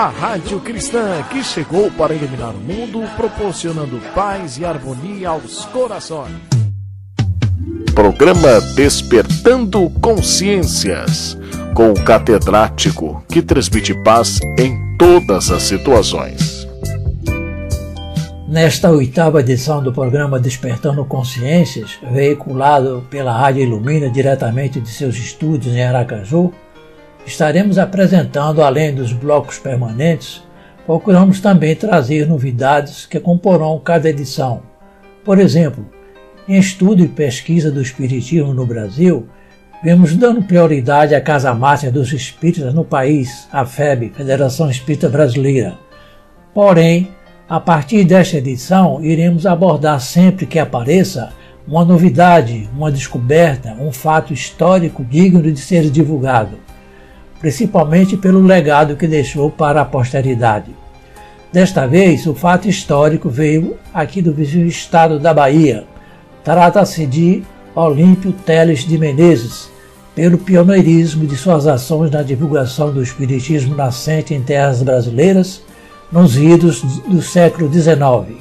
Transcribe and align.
A 0.00 0.08
Rádio 0.08 0.58
Cristã 0.60 1.22
que 1.30 1.44
chegou 1.44 1.90
para 1.90 2.14
iluminar 2.14 2.54
o 2.54 2.58
mundo, 2.58 3.02
proporcionando 3.18 4.00
paz 4.14 4.56
e 4.56 4.64
harmonia 4.64 5.28
aos 5.28 5.66
corações. 5.66 6.32
Programa 7.94 8.62
Despertando 8.74 9.90
Consciências, 10.00 11.36
com 11.74 11.90
o 11.90 12.02
catedrático 12.02 13.22
que 13.28 13.42
transmite 13.42 13.92
paz 14.02 14.40
em 14.58 14.96
todas 14.96 15.50
as 15.50 15.64
situações. 15.64 16.66
Nesta 18.48 18.90
oitava 18.90 19.40
edição 19.40 19.82
do 19.82 19.92
programa 19.92 20.40
Despertando 20.40 21.04
Consciências, 21.04 21.98
veiculado 22.10 23.06
pela 23.10 23.38
Rádio 23.38 23.64
Ilumina 23.64 24.08
diretamente 24.08 24.80
de 24.80 24.88
seus 24.88 25.16
estúdios 25.16 25.74
em 25.74 25.84
Aracaju, 25.84 26.50
estaremos 27.26 27.78
apresentando, 27.78 28.62
além 28.62 28.94
dos 28.94 29.12
blocos 29.12 29.58
permanentes, 29.58 30.42
procuramos 30.86 31.40
também 31.40 31.76
trazer 31.76 32.26
novidades 32.26 33.06
que 33.06 33.20
comporão 33.20 33.78
cada 33.78 34.08
edição. 34.08 34.62
Por 35.24 35.38
exemplo, 35.38 35.86
em 36.48 36.58
estudo 36.58 37.04
e 37.04 37.08
pesquisa 37.08 37.70
do 37.70 37.80
Espiritismo 37.80 38.52
no 38.52 38.66
Brasil, 38.66 39.28
vemos 39.82 40.16
dando 40.16 40.42
prioridade 40.42 41.14
à 41.14 41.20
Casa 41.20 41.54
Máster 41.54 41.92
dos 41.92 42.12
Espíritas 42.12 42.74
no 42.74 42.84
país, 42.84 43.48
a 43.52 43.64
FEB, 43.64 44.12
Federação 44.14 44.70
Espírita 44.70 45.08
Brasileira. 45.08 45.78
Porém, 46.52 47.08
a 47.48 47.60
partir 47.60 48.04
desta 48.04 48.38
edição, 48.38 49.02
iremos 49.02 49.46
abordar 49.46 50.00
sempre 50.00 50.46
que 50.46 50.58
apareça 50.58 51.32
uma 51.66 51.84
novidade, 51.84 52.68
uma 52.74 52.90
descoberta, 52.90 53.76
um 53.78 53.92
fato 53.92 54.32
histórico 54.32 55.04
digno 55.04 55.42
de 55.42 55.60
ser 55.60 55.88
divulgado 55.90 56.69
principalmente 57.40 58.16
pelo 58.16 58.42
legado 58.42 58.96
que 58.96 59.08
deixou 59.08 59.50
para 59.50 59.80
a 59.80 59.84
posteridade. 59.84 60.76
Desta 61.52 61.86
vez, 61.86 62.26
o 62.26 62.34
fato 62.34 62.68
histórico 62.68 63.28
veio 63.28 63.76
aqui 63.92 64.22
do 64.22 64.32
vizinho 64.32 64.66
estado 64.66 65.18
da 65.18 65.34
Bahia. 65.34 65.84
Trata-se 66.44 67.06
de 67.06 67.42
Olímpio 67.74 68.32
Teles 68.32 68.80
de 68.80 68.96
Menezes, 68.96 69.68
pelo 70.14 70.38
pioneirismo 70.38 71.26
de 71.26 71.36
suas 71.36 71.66
ações 71.66 72.10
na 72.10 72.22
divulgação 72.22 72.92
do 72.92 73.02
espiritismo 73.02 73.74
nascente 73.74 74.34
em 74.34 74.42
terras 74.42 74.82
brasileiras 74.82 75.62
nos 76.12 76.36
idos 76.36 76.82
do 77.06 77.22
século 77.22 77.72
XIX. 77.72 78.38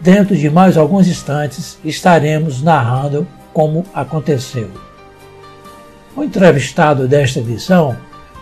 Dentro 0.00 0.36
de 0.36 0.50
mais 0.50 0.76
alguns 0.76 1.08
instantes 1.08 1.78
estaremos 1.84 2.62
narrando 2.62 3.26
como 3.52 3.84
aconteceu. 3.94 4.68
O 6.14 6.22
entrevistado 6.22 7.08
desta 7.08 7.40
edição 7.40 7.96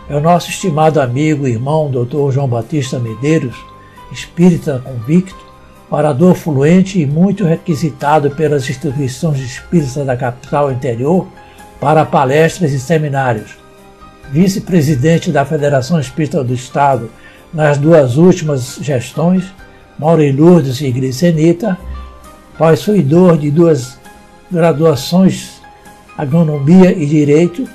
é 0.08 0.16
o 0.16 0.20
nosso 0.20 0.50
estimado 0.50 1.00
amigo 1.00 1.46
e 1.46 1.52
irmão 1.52 1.90
Dr. 1.90 2.30
João 2.30 2.48
Batista 2.48 2.98
Medeiros, 2.98 3.56
espírita 4.12 4.82
convicto, 4.84 5.44
orador 5.90 6.34
fluente 6.34 7.00
e 7.00 7.06
muito 7.06 7.44
requisitado 7.44 8.30
pelas 8.30 8.68
instituições 8.68 9.40
espíritas 9.40 10.04
da 10.04 10.16
capital 10.16 10.70
interior 10.70 11.26
para 11.80 12.04
palestras 12.04 12.72
e 12.72 12.80
seminários. 12.80 13.56
Vice-presidente 14.30 15.30
da 15.30 15.44
Federação 15.44 16.00
Espírita 16.00 16.42
do 16.42 16.54
Estado 16.54 17.10
nas 17.52 17.78
duas 17.78 18.16
últimas 18.16 18.78
gestões, 18.80 19.44
Mauro 19.98 20.22
Lourdes 20.34 20.80
e 20.80 20.90
Glicenita, 20.90 21.78
possuidor 22.58 23.38
de 23.38 23.50
duas 23.50 23.98
graduações, 24.50 25.60
Agronomia 26.16 26.90
e 26.90 27.06
Direito, 27.06 27.68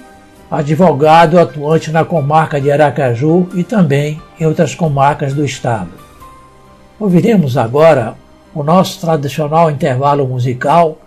advogado 0.49 1.39
atuante 1.39 1.91
na 1.91 2.03
comarca 2.03 2.59
de 2.59 2.71
Aracaju 2.71 3.47
e 3.53 3.63
também 3.63 4.19
em 4.39 4.45
outras 4.45 4.73
comarcas 4.73 5.33
do 5.33 5.45
estado. 5.45 5.91
Ouviremos 6.99 7.55
agora 7.55 8.15
o 8.53 8.63
nosso 8.63 8.99
tradicional 8.99 9.69
intervalo 9.69 10.27
musical 10.27 10.97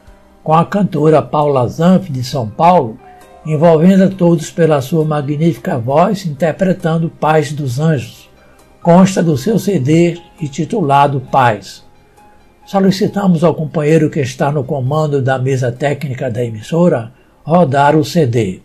com 0.45 0.53
a 0.53 0.65
cantora 0.65 1.21
Paula 1.21 1.67
Zanf 1.69 2.09
de 2.09 2.23
São 2.23 2.49
Paulo, 2.49 2.99
envolvendo 3.45 4.05
a 4.05 4.09
todos 4.09 4.51
pela 4.51 4.81
sua 4.81 5.05
magnífica 5.05 5.77
voz 5.77 6.25
interpretando 6.25 7.11
Paz 7.11 7.53
dos 7.53 7.81
Anjos. 7.81 8.31
Consta 8.81 9.23
do 9.23 9.37
seu 9.37 9.59
CD 9.59 10.19
intitulado 10.41 11.21
Paz. 11.21 11.85
Solicitamos 12.65 13.43
ao 13.43 13.55
companheiro 13.55 14.09
que 14.09 14.21
está 14.21 14.51
no 14.53 14.63
comando 14.63 15.21
da 15.21 15.39
mesa 15.39 15.71
técnica 15.73 16.31
da 16.31 16.45
emissora 16.45 17.13
rodar 17.45 17.97
o 17.97 18.05
CD. 18.05 18.63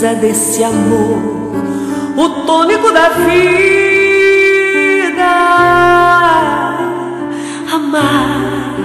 Brisa 0.00 0.14
desse 0.14 0.64
amor, 0.64 1.18
o 2.16 2.28
tônico 2.46 2.90
da 2.90 3.10
vida. 3.10 3.30
Amar 7.72 8.76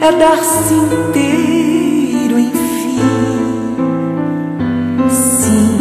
é 0.00 0.12
dar-se 0.12 0.74
inteiro, 0.74 2.38
enfim. 2.40 2.98
Sim, 5.08 5.78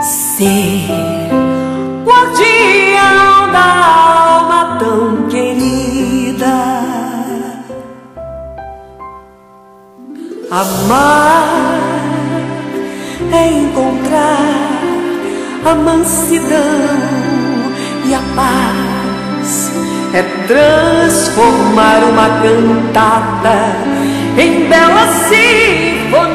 ser 0.00 0.86
guardião 2.04 3.50
da 3.52 3.66
alma 3.86 4.78
tão 4.78 5.28
querida. 5.28 6.54
Amar 10.52 11.39
encontrar 13.70 14.80
a 15.64 15.74
mansidão 15.74 16.58
e 18.04 18.14
a 18.14 18.20
paz, 18.34 19.70
é 20.12 20.22
transformar 20.46 22.02
uma 22.04 22.28
cantada 22.42 23.76
em 24.36 24.68
bela 24.68 25.06
sinfonia. 25.28 26.30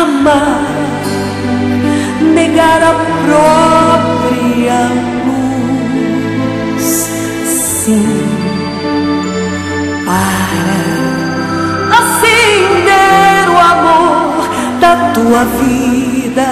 Amar, 0.00 0.62
negar 2.20 2.82
a 2.82 2.94
própria 3.26 3.69
tua 15.30 15.44
vida. 15.44 16.50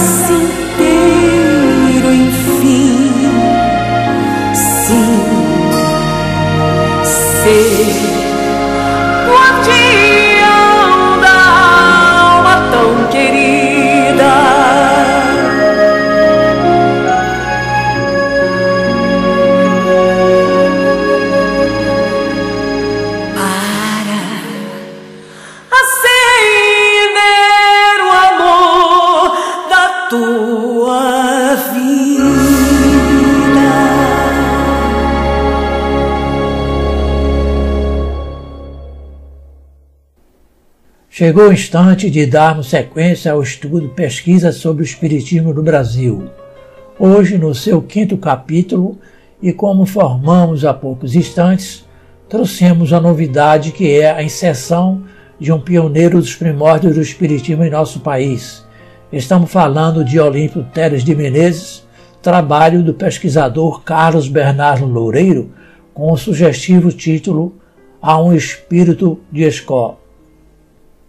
é 0.00 0.49
Chegou 41.20 41.48
o 41.48 41.52
instante 41.52 42.08
de 42.08 42.24
darmos 42.24 42.70
sequência 42.70 43.30
ao 43.30 43.42
estudo 43.42 43.90
Pesquisa 43.90 44.52
sobre 44.52 44.82
o 44.82 44.86
Espiritismo 44.86 45.52
no 45.52 45.62
Brasil. 45.62 46.30
Hoje, 46.98 47.36
no 47.36 47.54
seu 47.54 47.82
quinto 47.82 48.16
capítulo, 48.16 48.98
e 49.42 49.52
como 49.52 49.84
formamos 49.84 50.64
há 50.64 50.72
poucos 50.72 51.14
instantes, 51.14 51.86
trouxemos 52.26 52.90
a 52.94 53.02
novidade 53.02 53.70
que 53.70 54.00
é 54.00 54.10
a 54.10 54.22
inserção 54.22 55.02
de 55.38 55.52
um 55.52 55.60
pioneiro 55.60 56.18
dos 56.18 56.34
primórdios 56.34 56.94
do 56.94 57.02
Espiritismo 57.02 57.64
em 57.64 57.70
nosso 57.70 58.00
país. 58.00 58.64
Estamos 59.12 59.52
falando 59.52 60.02
de 60.02 60.18
Olímpio 60.18 60.64
Teres 60.72 61.04
de 61.04 61.14
Menezes, 61.14 61.86
trabalho 62.22 62.82
do 62.82 62.94
pesquisador 62.94 63.82
Carlos 63.82 64.26
Bernardo 64.26 64.86
Loureiro, 64.86 65.50
com 65.92 66.10
o 66.10 66.16
sugestivo 66.16 66.90
título 66.90 67.56
A 68.00 68.18
um 68.18 68.32
Espírito 68.32 69.20
de 69.30 69.42
Escola. 69.42 69.99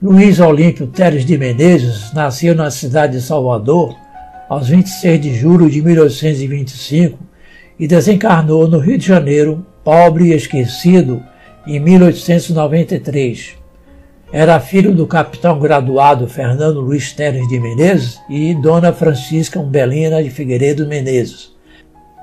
Luiz 0.02 0.40
Olímpio 0.40 0.88
Teres 0.88 1.24
de 1.24 1.38
Menezes 1.38 2.12
nasceu 2.12 2.56
na 2.56 2.72
cidade 2.72 3.18
de 3.18 3.22
Salvador 3.22 3.96
aos 4.50 4.68
26 4.68 5.22
de 5.22 5.36
julho 5.36 5.70
de 5.70 5.80
1825 5.80 7.20
e 7.78 7.88
desencarnou 7.88 8.68
no 8.68 8.80
Rio 8.80 8.98
de 8.98 9.06
Janeiro, 9.06 9.64
pobre 9.84 10.30
e 10.30 10.34
esquecido, 10.34 11.24
em 11.68 11.80
1893. 11.80 13.58
Era 14.34 14.60
filho 14.60 14.92
do 14.92 15.06
capitão 15.06 15.60
graduado 15.60 16.28
Fernando 16.28 16.82
Luiz 16.82 17.14
Teres 17.14 17.48
de 17.48 17.60
Menezes 17.60 18.20
e 18.28 18.56
Dona 18.56 18.92
Francisca 18.92 19.60
Umbelina 19.60 20.24
de 20.24 20.32
Figueiredo 20.32 20.88
Menezes, 20.88 21.52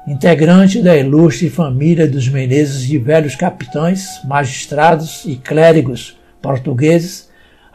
integrante 0.04 0.82
da 0.82 0.96
ilustre 0.96 1.48
família 1.48 2.08
dos 2.08 2.28
Menezes 2.28 2.82
de 2.82 2.98
velhos 2.98 3.36
capitães, 3.36 4.20
magistrados 4.24 5.24
e 5.24 5.36
clérigos 5.36 6.18
portugueses 6.42 7.27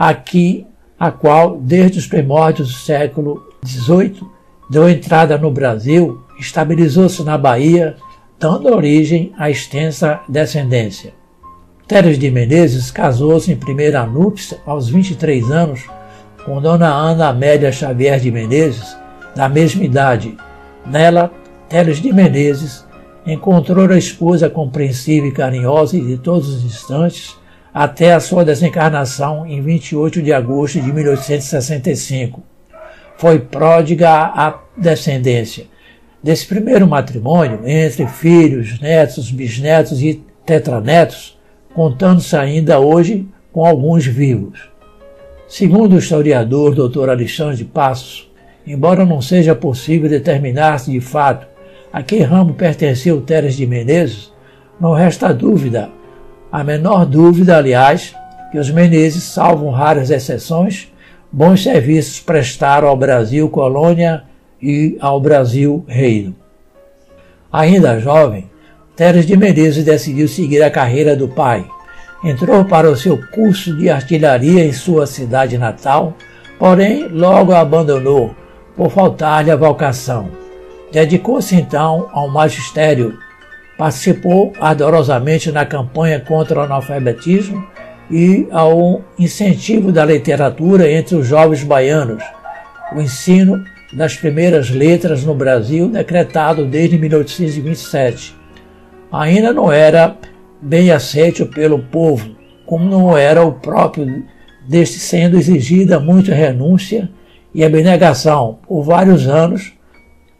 aqui 0.10 0.66
a 1.00 1.12
qual, 1.12 1.58
desde 1.58 2.00
os 2.00 2.08
primórdios 2.08 2.70
do 2.70 2.78
século 2.80 3.52
XVIII, 3.66 4.22
deu 4.70 4.90
entrada 4.90 5.38
no 5.38 5.52
Brasil, 5.52 6.22
estabilizou-se 6.40 7.24
na 7.24 7.38
Bahia, 7.38 7.96
dando 8.40 8.74
origem 8.74 9.34
à 9.38 9.50
extensa 9.50 10.22
descendência. 10.28 11.14
Teres 11.88 12.18
de 12.18 12.32
Menezes 12.32 12.90
casou-se 12.90 13.52
em 13.52 13.56
primeira 13.56 14.06
núpcia 14.06 14.58
aos 14.66 14.88
23 14.88 15.52
anos 15.52 15.86
com 16.46 16.62
Dona 16.62 16.88
Ana 16.88 17.30
Amélia 17.30 17.72
Xavier 17.72 18.20
de 18.20 18.32
Menezes, 18.32 18.98
da 19.36 19.48
mesma 19.50 19.84
idade. 19.84 20.38
Nela, 20.86 21.32
Teres 21.70 22.02
de 22.02 22.12
Menezes 22.14 22.86
encontrou 23.26 23.90
a 23.90 23.98
esposa 23.98 24.50
compreensiva 24.50 25.28
e 25.28 25.32
carinhosa 25.32 25.98
e 25.98 26.02
de 26.02 26.18
todos 26.18 26.50
os 26.50 26.64
instantes 26.64 27.38
até 27.74 28.14
a 28.14 28.20
sua 28.20 28.46
desencarnação 28.46 29.48
em 29.48 29.62
28 29.62 30.22
de 30.22 30.32
agosto 30.32 30.80
de 30.80 30.94
1865. 30.94 32.44
Foi 33.18 33.40
pródiga 33.40 34.12
à 34.12 34.60
descendência. 34.78 35.66
Desse 36.22 36.46
primeiro 36.46 36.88
matrimônio, 36.88 37.68
entre 37.68 38.06
filhos, 38.08 38.80
netos, 38.80 39.32
bisnetos 39.32 40.02
e 40.02 40.24
tetranetos, 40.46 41.38
contando-se 41.74 42.36
ainda 42.36 42.80
hoje 42.80 43.28
com 43.52 43.66
alguns 43.66 44.06
vivos. 44.06 44.70
Segundo 45.48 45.94
o 45.94 46.00
historiador 46.00 46.74
Dr. 46.76 47.10
Alexandre 47.10 47.64
Passos, 47.64 48.32
embora 48.66 49.06
não 49.06 49.22
seja 49.22 49.54
possível 49.54 50.10
determinar-se 50.10 50.92
de 50.92 51.02
fato 51.02 51.48
a 51.92 52.02
que 52.02 52.20
ramo 52.20 52.54
pertenceu 52.54 53.22
Teres 53.22 53.56
de 53.56 53.68
Menezes, 53.68 54.32
não 54.80 54.94
resta 54.94 55.34
dúvida 55.34 55.90
a 56.54 56.64
menor 56.64 57.08
dúvida, 57.08 57.58
aliás, 57.58 58.16
que 58.52 58.60
os 58.60 58.70
Menezes, 58.70 59.24
salvo 59.24 59.72
raras 59.72 60.12
exceções, 60.12 60.88
bons 61.32 61.64
serviços 61.64 62.20
prestaram 62.20 62.88
ao 62.88 62.96
Brasil 62.96 63.50
colônia 63.50 64.24
e 64.62 64.96
ao 65.02 65.20
Brasil 65.20 65.84
reino. 65.88 66.36
Ainda 67.52 68.00
jovem, 68.00 68.52
Teres 68.96 69.26
de 69.26 69.36
Menezes 69.36 69.84
decidiu 69.84 70.28
seguir 70.28 70.62
a 70.62 70.70
carreira 70.70 71.16
do 71.16 71.28
pai. 71.28 71.66
Entrou 72.24 72.64
para 72.64 72.88
o 72.88 72.96
seu 72.96 73.20
curso 73.32 73.76
de 73.76 73.90
artilharia 73.90 74.64
em 74.64 74.72
sua 74.72 75.08
cidade 75.08 75.58
natal, 75.58 76.14
porém 76.60 77.08
logo 77.08 77.52
a 77.52 77.62
abandonou 77.62 78.36
por 78.78 78.92
faltar-lhe 78.92 79.50
a 79.50 79.56
vocação. 79.56 80.30
Dedicou-se 80.92 81.56
então 81.56 82.10
ao 82.14 82.30
magistério 82.30 83.18
Participou 83.78 84.54
ardorosamente 84.60 85.52
na 85.52 85.66
campanha 85.66 86.20
contra 86.20 86.60
o 86.60 86.64
analfabetismo 86.64 87.68
e 88.10 88.48
ao 88.52 89.02
incentivo 89.18 89.92
da 89.92 90.06
literatura 90.06 90.92
entre 90.92 91.16
os 91.16 91.26
jovens 91.26 91.64
baianos, 91.64 92.24
o 92.96 93.02
ensino 93.02 93.64
das 93.92 94.16
primeiras 94.16 94.70
letras 94.70 95.24
no 95.24 95.34
Brasil, 95.34 95.88
decretado 95.88 96.66
desde 96.66 96.98
1827. 96.98 98.36
Ainda 99.12 99.54
não 99.54 99.72
era 99.72 100.16
bem 100.62 100.92
aceito 100.92 101.46
pelo 101.46 101.80
povo, 101.80 102.36
como 102.66 102.86
não 102.86 103.18
era 103.18 103.44
o 103.44 103.54
próprio 103.54 104.24
deste 104.68 105.00
sendo 105.00 105.38
exigida 105.38 106.00
muita 106.00 106.34
renúncia 106.34 107.10
e 107.54 107.64
abnegação. 107.64 108.60
Por 108.68 108.84
vários 108.84 109.28
anos, 109.28 109.74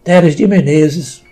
Teres 0.04 0.36
de 0.36 0.48
Menezes 0.48 1.23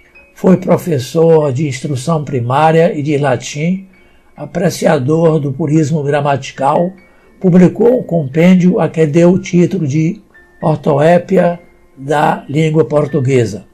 foi 0.41 0.57
professor 0.57 1.53
de 1.53 1.67
instrução 1.67 2.24
primária 2.24 2.98
e 2.98 3.03
de 3.03 3.15
latim, 3.15 3.88
apreciador 4.36 5.39
do 5.39 5.53
purismo 5.53 6.01
gramatical, 6.01 6.91
publicou 7.39 8.00
um 8.00 8.01
compêndio 8.01 8.79
a 8.79 8.89
que 8.89 9.05
deu 9.05 9.33
o 9.33 9.39
título 9.39 9.88
de 9.88 10.19
Ortoépia 10.60 11.60
da 11.95 12.43
Língua 12.50 12.83
Portuguesa. 12.86 13.65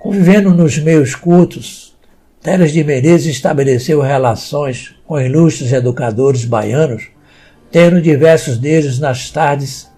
Convivendo 0.00 0.54
nos 0.54 0.78
meios 0.78 1.14
cultos, 1.14 1.94
Teres 2.40 2.72
de 2.72 2.82
Menezes 2.82 3.34
estabeleceu 3.36 4.00
relações 4.00 4.94
com 5.06 5.20
ilustres 5.20 5.70
educadores 5.70 6.46
baianos, 6.46 7.08
tendo 7.70 8.00
diversos 8.00 8.56
deles 8.56 8.98
nas 8.98 9.30
tardes 9.30 9.92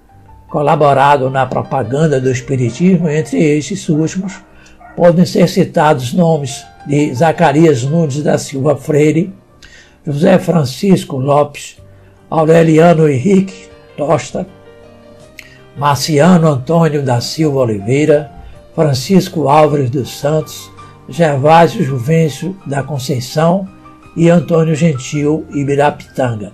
colaborado 0.48 1.30
na 1.30 1.46
propaganda 1.46 2.20
do 2.20 2.28
Espiritismo, 2.28 3.08
entre 3.08 3.38
estes 3.38 3.88
últimos 3.88 4.44
podem 4.96 5.26
ser 5.26 5.46
citados 5.48 6.14
nomes 6.14 6.64
de 6.86 7.14
Zacarias 7.14 7.82
Nunes 7.82 8.22
da 8.22 8.38
Silva 8.38 8.74
Freire, 8.76 9.32
José 10.04 10.38
Francisco 10.38 11.18
Lopes, 11.18 11.76
Aureliano 12.30 13.08
Henrique 13.08 13.68
Tosta, 13.96 14.46
Marciano 15.76 16.48
Antônio 16.48 17.02
da 17.02 17.20
Silva 17.20 17.60
Oliveira, 17.60 18.32
Francisco 18.74 19.48
Álvares 19.48 19.90
dos 19.90 20.18
Santos, 20.18 20.70
Gervásio 21.08 21.84
Juvencio 21.84 22.56
da 22.66 22.82
Conceição 22.82 23.68
e 24.16 24.30
Antônio 24.30 24.74
Gentil 24.74 25.44
Ibirapitanga. 25.52 26.52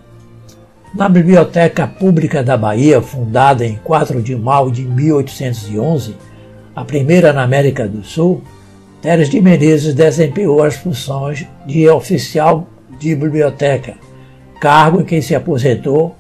Na 0.95 1.09
Biblioteca 1.09 1.87
Pública 1.87 2.43
da 2.43 2.57
Bahia, 2.57 3.01
fundada 3.01 3.65
em 3.65 3.77
4 3.77 4.21
de 4.21 4.37
maio 4.37 4.71
de 4.71 4.85
1811, 4.85 6.17
a 6.75 6.85
primeira 6.85 7.33
na 7.33 7.43
América 7.43 7.87
do 7.87 8.03
Sul, 8.03 8.43
Teres 9.03 9.29
de 9.29 9.41
Menezes 9.41 9.95
desempenhou 9.95 10.63
as 10.63 10.77
funções 10.77 11.45
de 11.67 11.89
oficial 11.89 12.69
de 13.01 13.17
biblioteca, 13.17 13.95
cargo 14.61 15.01
em 15.01 15.05
que 15.05 15.21
se 15.21 15.35
aposentou, 15.35 16.15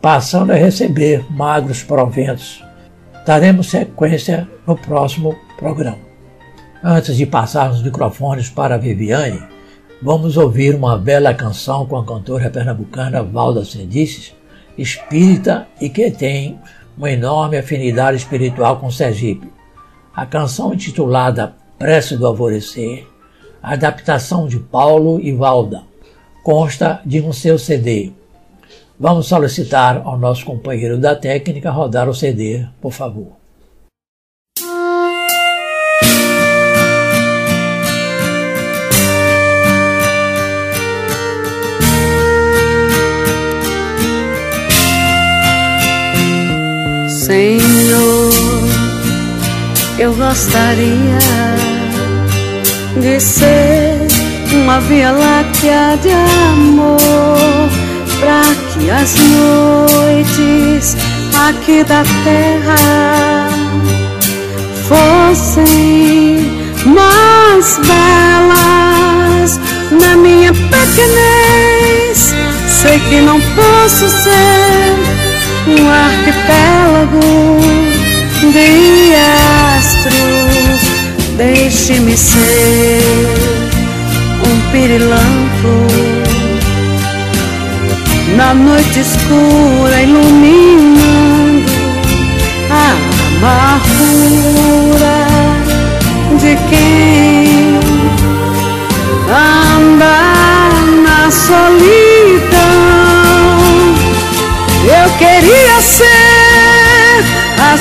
passando 0.00 0.50
a 0.50 0.56
receber 0.56 1.24
magros 1.30 1.82
proventos. 1.82 2.64
Daremos 3.26 3.68
sequência 3.68 4.48
no 4.66 4.76
próximo 4.76 5.36
programa. 5.58 5.98
Antes 6.82 7.16
de 7.16 7.26
passar 7.26 7.70
os 7.70 7.82
microfones 7.82 8.48
para 8.48 8.78
Viviane, 8.78 9.42
vamos 10.00 10.36
ouvir 10.36 10.74
uma 10.74 10.96
bela 10.96 11.34
canção 11.34 11.84
com 11.84 11.96
a 11.96 12.04
cantora 12.04 12.48
pernambucana 12.48 13.22
Valda 13.22 13.64
Sendices, 13.64 14.34
espírita 14.78 15.66
e 15.80 15.90
que 15.90 16.10
tem 16.10 16.58
uma 16.96 17.10
enorme 17.10 17.58
afinidade 17.58 18.16
espiritual 18.16 18.78
com 18.78 18.90
Sergipe. 18.90 19.56
A 20.16 20.24
canção 20.24 20.72
intitulada 20.72 21.54
Prece 21.78 22.16
do 22.16 22.26
Alvorecer, 22.26 23.06
adaptação 23.62 24.48
de 24.48 24.58
Paulo 24.58 25.20
e 25.20 25.30
Valda, 25.30 25.82
consta 26.42 27.02
de 27.04 27.20
um 27.20 27.34
seu 27.34 27.58
CD. 27.58 28.12
Vamos 28.98 29.26
solicitar 29.26 30.00
ao 30.06 30.18
nosso 30.18 30.46
companheiro 30.46 30.96
da 30.96 31.14
técnica 31.14 31.70
rodar 31.70 32.08
o 32.08 32.14
CD, 32.14 32.66
por 32.80 32.92
favor. 32.92 33.32
Senhor, 47.26 47.65
eu 49.98 50.14
gostaria 50.14 51.18
de 53.00 53.18
ser 53.18 53.96
uma 54.52 54.78
via 54.80 55.10
láctea 55.10 55.98
de 56.02 56.10
amor 56.10 56.98
para 58.20 58.42
que 58.72 58.90
as 58.90 59.14
noites 59.14 60.96
aqui 61.48 61.82
da 61.84 62.02
terra 62.24 63.48
fossem 64.86 66.44
mais 66.84 67.78
belas 67.78 69.58
na 69.92 70.14
minha 70.16 70.52
pequenez. 70.52 72.34
Sei 72.68 73.00
que 73.00 73.22
não 73.22 73.40
posso 73.40 74.10
ser 74.10 74.94
um 75.68 75.90
arquipélago 75.90 77.95
de 78.40 79.14
astros. 79.76 80.80
Deixe-me 81.36 82.16
ser 82.16 83.00
um 84.46 84.70
pirilampo 84.70 85.74
na 88.36 88.54
noite 88.54 89.00
escura 89.00 90.02
iluminando 90.02 91.72
a 92.70 92.96
amargura 93.36 95.18
de 96.38 96.56
quem 96.68 97.78
anda 99.28 100.16
na 101.04 101.30
solidão. 101.30 102.56
Eu 104.84 105.10
queria 105.18 105.80
ser 105.80 106.35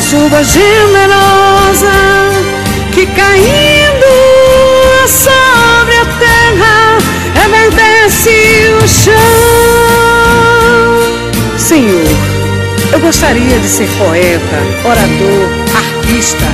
chuva 0.09 0.43
generosa 0.43 1.91
que 2.91 3.07
caindo 3.07 4.05
sobre 5.07 5.97
a 5.97 6.05
terra 6.19 6.97
reverdece 7.33 8.69
o 8.83 8.87
chão. 8.87 9.13
Senhor, 11.57 12.07
eu 12.93 12.99
gostaria 12.99 13.59
de 13.59 13.67
ser 13.67 13.89
poeta, 13.97 14.61
orador, 14.83 15.49
artista, 15.75 16.45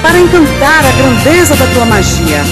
para 0.00 0.20
encantar 0.20 0.84
a 0.86 0.92
grandeza 0.92 1.56
da 1.56 1.66
tua 1.74 1.86
magia. 1.86 2.44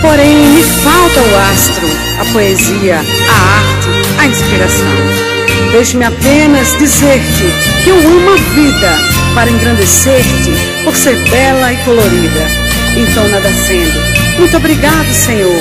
Porém, 0.00 0.36
me 0.36 0.62
falta 0.62 1.20
o 1.20 1.36
astro, 1.52 1.88
a 2.20 2.24
poesia, 2.32 2.98
a 3.28 3.34
arte, 3.58 3.88
a 4.20 4.26
inspiração. 4.26 4.86
Deixe-me 5.72 6.04
apenas 6.04 6.78
dizer-te 6.78 7.52
que 7.82 7.90
eu 7.90 7.96
amo 7.98 8.30
a 8.30 8.36
vida 8.54 9.13
para 9.34 9.50
engrandecer-te 9.50 10.84
por 10.84 10.94
ser 10.96 11.16
bela 11.28 11.72
e 11.72 11.76
colorida. 11.78 12.46
Então, 12.96 13.28
nada 13.28 13.50
sendo. 13.66 14.38
Muito 14.38 14.56
obrigado, 14.56 15.12
Senhor, 15.12 15.60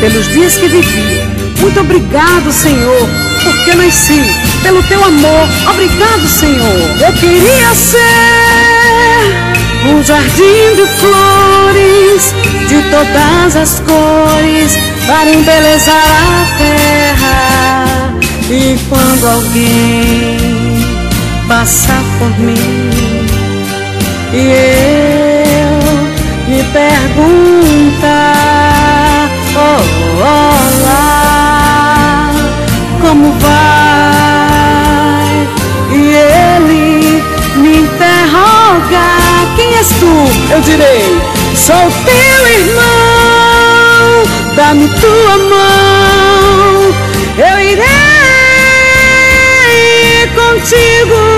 pelos 0.00 0.28
dias 0.28 0.56
que 0.56 0.68
vivi. 0.68 1.20
Muito 1.60 1.80
obrigado, 1.80 2.52
Senhor, 2.52 3.08
porque 3.44 3.74
nasci. 3.74 4.22
Pelo 4.62 4.82
teu 4.84 5.04
amor, 5.04 5.48
obrigado, 5.70 6.26
Senhor. 6.26 6.96
Eu 7.00 7.12
queria 7.14 7.74
ser 7.74 9.52
um 9.88 10.02
jardim 10.02 10.74
de 10.76 10.86
flores 11.00 12.34
de 12.68 12.82
todas 12.90 13.56
as 13.56 13.80
cores 13.80 14.78
para 15.06 15.30
embelezar 15.30 15.96
a 15.96 16.46
terra 16.58 18.14
e 18.50 18.78
quando 18.88 19.26
alguém 19.28 20.52
passar 21.48 22.02
por 22.18 22.38
mim 22.38 23.01
e 24.32 24.50
eu 24.50 25.80
me 26.48 26.62
perguntar, 26.72 28.08
oh, 29.54 29.82
olá, 30.22 31.02
como 33.00 33.32
vai? 33.40 33.52
E 35.90 36.14
ele 36.16 37.22
me 37.56 37.72
interrogar, 37.80 39.54
quem 39.54 39.76
és 39.76 39.88
tu? 40.00 40.14
Eu 40.50 40.60
direi, 40.62 41.20
sou 41.54 41.92
teu 42.06 42.46
irmão, 42.46 44.22
dá-me 44.56 44.88
tua 44.88 45.36
mão, 45.36 46.94
eu 47.36 47.60
irei 47.60 48.02
contigo, 50.34 51.31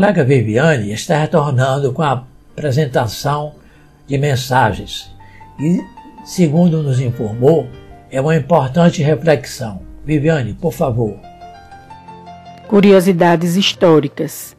colega 0.00 0.24
Viviane 0.24 0.92
está 0.92 1.18
retornando 1.18 1.92
com 1.92 2.00
a 2.00 2.24
apresentação 2.54 3.52
de 4.06 4.16
mensagens 4.16 5.14
e, 5.58 5.78
segundo 6.24 6.82
nos 6.82 6.98
informou, 6.98 7.68
é 8.10 8.18
uma 8.18 8.34
importante 8.34 9.02
reflexão. 9.02 9.82
Viviane, 10.02 10.54
por 10.54 10.72
favor. 10.72 11.18
Curiosidades 12.66 13.56
históricas. 13.56 14.56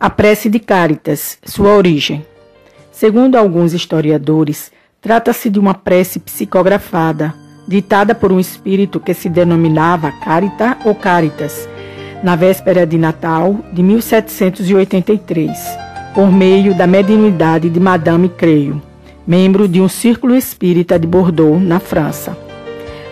A 0.00 0.10
prece 0.10 0.48
de 0.48 0.58
Cáritas, 0.58 1.38
sua 1.44 1.72
origem. 1.76 2.26
Segundo 2.90 3.36
alguns 3.36 3.72
historiadores, 3.72 4.72
trata-se 5.00 5.48
de 5.48 5.60
uma 5.60 5.72
prece 5.72 6.18
psicografada, 6.18 7.32
ditada 7.68 8.12
por 8.12 8.32
um 8.32 8.40
espírito 8.40 8.98
que 8.98 9.14
se 9.14 9.28
denominava 9.28 10.10
Carita 10.10 10.76
ou 10.84 10.96
Caritas, 10.96 11.68
na 12.22 12.36
véspera 12.36 12.86
de 12.86 12.98
Natal 12.98 13.56
de 13.72 13.82
1783 13.82 15.58
por 16.14 16.30
meio 16.30 16.74
da 16.74 16.86
mediunidade 16.86 17.70
de 17.70 17.78
Madame 17.78 18.28
Creio, 18.28 18.82
membro 19.26 19.68
de 19.68 19.80
um 19.80 19.88
círculo 19.88 20.34
espírita 20.34 20.98
de 20.98 21.06
Bordeaux, 21.06 21.62
na 21.62 21.78
França. 21.78 22.36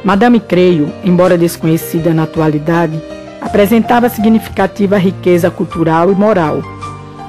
Madame 0.05 0.41
Creio, 0.41 0.93
embora 1.05 1.38
desconhecida 1.38 2.12
na 2.12 2.25
atualidade, 2.25 3.00
apresentava 3.41 4.09
significativa 4.09 4.99
riqueza 4.99 5.50
cultural 5.50 6.11
e 6.11 6.15
moral. 6.15 6.61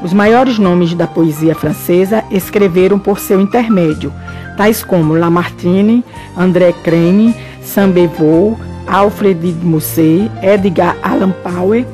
Os 0.03 0.11
maiores 0.11 0.57
nomes 0.57 0.93
da 0.93 1.05
poesia 1.05 1.53
francesa 1.53 2.23
escreveram 2.31 2.97
por 2.97 3.19
seu 3.19 3.39
intermédio, 3.39 4.11
tais 4.57 4.83
como 4.83 5.13
Lamartine, 5.13 6.03
André 6.35 6.73
Crane, 6.83 7.35
Saint-Beuve, 7.61 8.57
Alfred 8.89 9.53
de 9.53 9.65
Musset, 9.65 10.31
Edgar 10.41 10.97
Allan 11.03 11.31
Poe, 11.31 11.85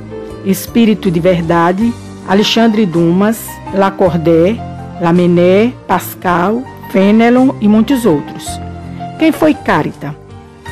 Espírito 0.45 1.11
de 1.11 1.19
Verdade, 1.19 1.93
Alexandre 2.27 2.85
Dumas, 2.85 3.45
Lacordaire, 3.73 4.59
Lamennais, 5.01 5.73
Pascal, 5.87 6.63
Fenelon 6.91 7.51
e 7.59 7.67
muitos 7.67 8.05
outros. 8.05 8.47
Quem 9.19 9.31
foi 9.31 9.53
Carita? 9.53 10.15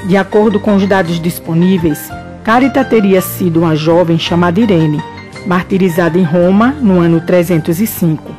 De 0.07 0.15
acordo 0.15 0.59
com 0.59 0.75
os 0.75 0.87
dados 0.87 1.19
disponíveis, 1.19 2.09
Carita 2.43 2.83
teria 2.83 3.21
sido 3.21 3.61
uma 3.61 3.75
jovem 3.75 4.17
chamada 4.17 4.59
Irene, 4.59 5.01
martirizada 5.45 6.17
em 6.17 6.23
Roma 6.23 6.75
no 6.81 6.99
ano 6.99 7.21
305, 7.21 8.31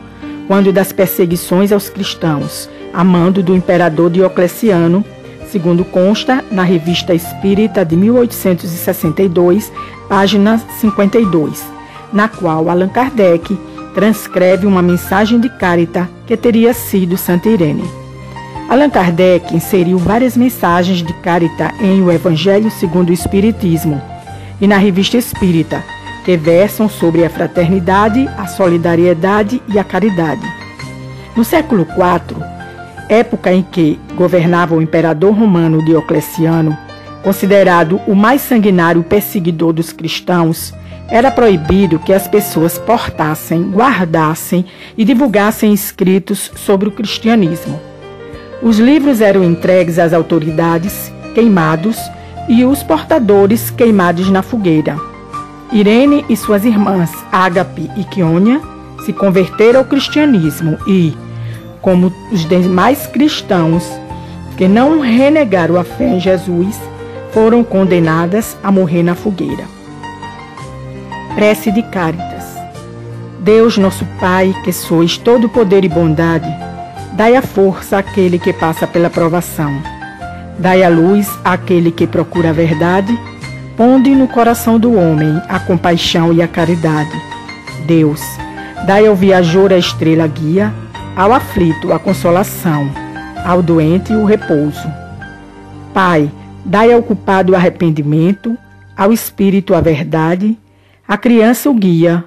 quando 0.46 0.72
das 0.72 0.92
perseguições 0.92 1.72
aos 1.72 1.88
cristãos, 1.88 2.68
a 2.92 3.02
mando 3.02 3.42
do 3.42 3.54
imperador 3.54 4.10
Diocleciano, 4.10 5.04
segundo 5.54 5.84
consta 5.84 6.44
na 6.50 6.64
Revista 6.64 7.14
Espírita 7.14 7.84
de 7.84 7.96
1862, 7.96 9.72
página 10.08 10.60
52, 10.80 11.64
na 12.12 12.26
qual 12.26 12.68
Allan 12.68 12.88
Kardec 12.88 13.56
transcreve 13.94 14.66
uma 14.66 14.82
mensagem 14.82 15.38
de 15.38 15.48
Carita 15.48 16.10
que 16.26 16.36
teria 16.36 16.74
sido 16.74 17.16
Santa 17.16 17.48
Irene. 17.48 17.84
Allan 18.68 18.90
Kardec 18.90 19.54
inseriu 19.54 19.96
várias 19.96 20.36
mensagens 20.36 21.04
de 21.04 21.12
Carita 21.20 21.72
em 21.80 22.02
O 22.02 22.10
Evangelho 22.10 22.68
segundo 22.68 23.10
o 23.10 23.12
Espiritismo 23.12 24.02
e 24.60 24.66
na 24.66 24.76
Revista 24.76 25.16
Espírita, 25.16 25.84
que 26.24 26.36
versam 26.36 26.88
sobre 26.88 27.24
a 27.24 27.30
fraternidade, 27.30 28.28
a 28.36 28.48
solidariedade 28.48 29.62
e 29.68 29.78
a 29.78 29.84
caridade. 29.84 30.52
No 31.36 31.44
século 31.44 31.86
IV, 31.90 32.42
época 33.08 33.52
em 33.52 33.62
que 33.62 33.98
governava 34.14 34.74
o 34.74 34.82
imperador 34.82 35.32
romano 35.32 35.84
Diocleciano, 35.84 36.76
considerado 37.22 38.00
o 38.06 38.14
mais 38.14 38.40
sanguinário 38.40 39.02
perseguidor 39.02 39.72
dos 39.72 39.92
cristãos, 39.92 40.72
era 41.08 41.30
proibido 41.30 41.98
que 41.98 42.12
as 42.12 42.26
pessoas 42.26 42.78
portassem, 42.78 43.70
guardassem 43.70 44.64
e 44.96 45.04
divulgassem 45.04 45.72
escritos 45.72 46.50
sobre 46.56 46.88
o 46.88 46.92
cristianismo. 46.92 47.80
Os 48.62 48.78
livros 48.78 49.20
eram 49.20 49.44
entregues 49.44 49.98
às 49.98 50.12
autoridades, 50.12 51.12
queimados, 51.34 51.98
e 52.48 52.64
os 52.64 52.82
portadores 52.82 53.70
queimados 53.70 54.28
na 54.28 54.42
fogueira. 54.42 54.96
Irene 55.72 56.24
e 56.28 56.36
suas 56.36 56.64
irmãs 56.64 57.10
Ágape 57.32 57.90
e 57.96 58.04
Quionia 58.04 58.60
se 59.04 59.12
converteram 59.12 59.80
ao 59.80 59.86
cristianismo 59.86 60.78
e, 60.86 61.14
como 61.84 62.10
os 62.32 62.48
demais 62.48 63.06
cristãos 63.06 63.84
que 64.56 64.66
não 64.66 65.00
renegaram 65.00 65.78
a 65.78 65.84
fé 65.84 66.08
em 66.08 66.18
Jesus, 66.18 66.80
foram 67.30 67.62
condenadas 67.62 68.56
a 68.62 68.72
morrer 68.72 69.02
na 69.02 69.14
fogueira. 69.14 69.64
Prece 71.34 71.70
de 71.70 71.82
Cáritas. 71.82 72.44
Deus, 73.40 73.76
nosso 73.76 74.06
Pai, 74.18 74.54
que 74.64 74.72
sois 74.72 75.18
todo 75.18 75.48
poder 75.48 75.84
e 75.84 75.88
bondade, 75.88 76.48
dai 77.12 77.36
a 77.36 77.42
força 77.42 77.98
àquele 77.98 78.38
que 78.38 78.52
passa 78.52 78.86
pela 78.86 79.10
provação. 79.10 79.70
Dai 80.58 80.82
a 80.82 80.88
luz 80.88 81.28
àquele 81.44 81.90
que 81.90 82.06
procura 82.06 82.48
a 82.48 82.52
verdade, 82.52 83.18
ponde 83.76 84.14
no 84.14 84.26
coração 84.26 84.78
do 84.78 84.96
homem 84.96 85.42
a 85.48 85.58
compaixão 85.58 86.32
e 86.32 86.40
a 86.40 86.48
caridade. 86.48 87.20
Deus, 87.84 88.22
dai 88.86 89.06
ao 89.06 89.14
viajor 89.14 89.70
a 89.70 89.76
estrela 89.76 90.26
guia, 90.26 90.72
ao 91.16 91.32
aflito 91.32 91.92
a 91.92 91.98
consolação, 91.98 92.90
ao 93.44 93.62
doente 93.62 94.12
o 94.12 94.24
repouso. 94.24 94.88
Pai, 95.92 96.30
dai 96.64 96.92
ao 96.92 97.02
culpado 97.02 97.52
o 97.52 97.56
arrependimento, 97.56 98.56
ao 98.96 99.12
espírito 99.12 99.74
a 99.74 99.80
verdade, 99.80 100.58
a 101.06 101.16
criança 101.16 101.70
o 101.70 101.74
guia, 101.74 102.24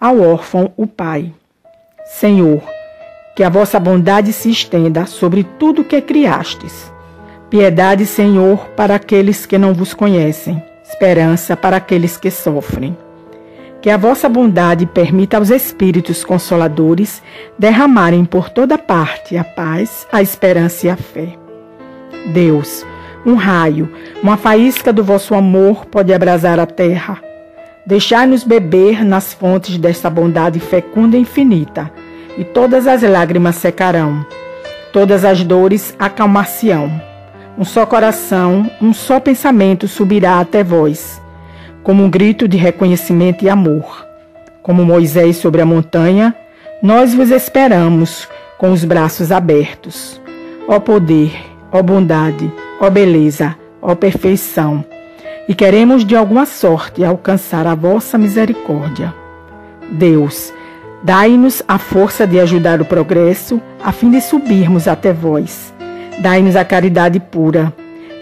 ao 0.00 0.20
órfão 0.20 0.72
o 0.76 0.86
pai. 0.86 1.32
Senhor, 2.04 2.62
que 3.34 3.42
a 3.42 3.48
vossa 3.48 3.80
bondade 3.80 4.32
se 4.32 4.48
estenda 4.48 5.06
sobre 5.06 5.42
tudo 5.42 5.82
que 5.82 6.00
criastes. 6.00 6.92
Piedade, 7.50 8.06
Senhor, 8.06 8.68
para 8.76 8.94
aqueles 8.94 9.44
que 9.44 9.58
não 9.58 9.74
vos 9.74 9.92
conhecem, 9.92 10.62
esperança 10.84 11.56
para 11.56 11.76
aqueles 11.78 12.16
que 12.16 12.30
sofrem. 12.30 12.96
Que 13.84 13.90
a 13.90 13.98
vossa 13.98 14.30
bondade 14.30 14.86
permita 14.86 15.36
aos 15.36 15.50
Espíritos 15.50 16.24
Consoladores 16.24 17.22
derramarem 17.58 18.24
por 18.24 18.48
toda 18.48 18.78
parte 18.78 19.36
a 19.36 19.44
paz, 19.44 20.08
a 20.10 20.22
esperança 20.22 20.86
e 20.86 20.88
a 20.88 20.96
fé. 20.96 21.36
Deus, 22.32 22.82
um 23.26 23.34
raio, 23.34 23.92
uma 24.22 24.38
faísca 24.38 24.90
do 24.90 25.04
vosso 25.04 25.34
amor 25.34 25.84
pode 25.84 26.14
abrasar 26.14 26.58
a 26.58 26.64
terra 26.64 27.20
Deixai-nos 27.84 28.42
beber 28.42 29.04
nas 29.04 29.34
fontes 29.34 29.76
desta 29.76 30.08
bondade 30.08 30.58
fecunda 30.60 31.18
e 31.18 31.20
infinita, 31.20 31.92
e 32.38 32.42
todas 32.42 32.86
as 32.86 33.02
lágrimas 33.02 33.56
secarão, 33.56 34.24
todas 34.94 35.26
as 35.26 35.44
dores 35.44 35.94
acalmar-se-ão. 35.98 36.90
Um 37.58 37.64
só 37.66 37.84
coração, 37.84 38.70
um 38.80 38.94
só 38.94 39.20
pensamento 39.20 39.86
subirá 39.86 40.40
até 40.40 40.64
vós, 40.64 41.20
como 41.84 42.02
um 42.02 42.10
grito 42.10 42.48
de 42.48 42.56
reconhecimento 42.56 43.44
e 43.44 43.48
amor. 43.48 44.04
Como 44.62 44.84
Moisés 44.84 45.36
sobre 45.36 45.60
a 45.60 45.66
montanha, 45.66 46.34
nós 46.82 47.14
vos 47.14 47.30
esperamos 47.30 48.26
com 48.58 48.72
os 48.72 48.84
braços 48.84 49.30
abertos. 49.30 50.20
Ó 50.66 50.80
poder, 50.80 51.32
ó 51.70 51.80
bondade, 51.80 52.50
ó 52.80 52.90
beleza, 52.90 53.54
ó 53.80 53.94
perfeição 53.94 54.84
e 55.48 55.54
queremos 55.54 56.04
de 56.04 56.16
alguma 56.16 56.46
sorte 56.46 57.04
alcançar 57.04 57.66
a 57.66 57.74
vossa 57.74 58.16
misericórdia. 58.16 59.14
Deus, 59.92 60.52
dai-nos 61.02 61.62
a 61.68 61.78
força 61.78 62.26
de 62.26 62.40
ajudar 62.40 62.80
o 62.80 62.84
progresso, 62.84 63.60
a 63.82 63.92
fim 63.92 64.10
de 64.10 64.20
subirmos 64.20 64.88
até 64.88 65.12
vós. 65.12 65.72
Dai-nos 66.20 66.56
a 66.56 66.64
caridade 66.64 67.20
pura, 67.20 67.72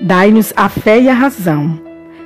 dai-nos 0.01 0.53
a 0.57 0.69
fé 0.69 0.99
e 0.99 1.09
a 1.09 1.15
razão, 1.15 1.79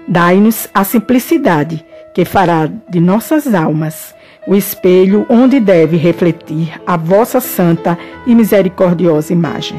dai-nos 0.06 0.68
a 0.72 0.84
simplicidade, 0.84 1.84
que 2.14 2.24
fará 2.24 2.68
de 2.88 3.00
nossas 3.00 3.54
almas 3.54 4.14
o 4.46 4.54
espelho 4.54 5.26
onde 5.28 5.58
deve 5.58 5.96
refletir 5.96 6.80
a 6.86 6.96
vossa 6.96 7.40
santa 7.40 7.98
e 8.26 8.34
misericordiosa 8.34 9.32
imagem. 9.32 9.78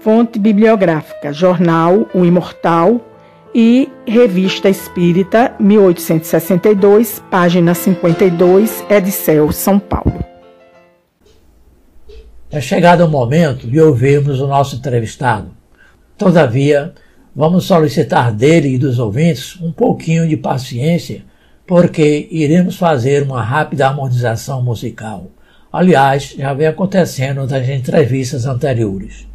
Fonte 0.00 0.38
bibliográfica: 0.38 1.32
Jornal 1.32 2.08
O 2.12 2.24
Imortal, 2.24 3.00
e 3.54 3.88
Revista 4.04 4.68
Espírita, 4.68 5.54
1862, 5.60 7.22
página 7.30 7.72
52, 7.72 8.84
Edicel, 8.90 9.52
São 9.52 9.78
Paulo. 9.78 10.24
É 12.50 12.60
chegado 12.60 13.04
o 13.04 13.08
momento 13.08 13.66
de 13.66 13.80
ouvirmos 13.80 14.40
o 14.40 14.46
nosso 14.46 14.76
entrevistado. 14.76 15.50
Todavia, 16.18 16.94
vamos 17.34 17.64
solicitar 17.64 18.32
dele 18.32 18.74
e 18.74 18.78
dos 18.78 18.98
ouvintes 18.98 19.60
um 19.60 19.72
pouquinho 19.72 20.28
de 20.28 20.36
paciência, 20.36 21.24
porque 21.66 22.28
iremos 22.30 22.76
fazer 22.76 23.22
uma 23.22 23.42
rápida 23.42 23.86
harmonização 23.86 24.62
musical. 24.62 25.26
Aliás, 25.72 26.34
já 26.38 26.54
vem 26.54 26.68
acontecendo 26.68 27.46
nas 27.46 27.68
entrevistas 27.68 28.46
anteriores. 28.46 29.26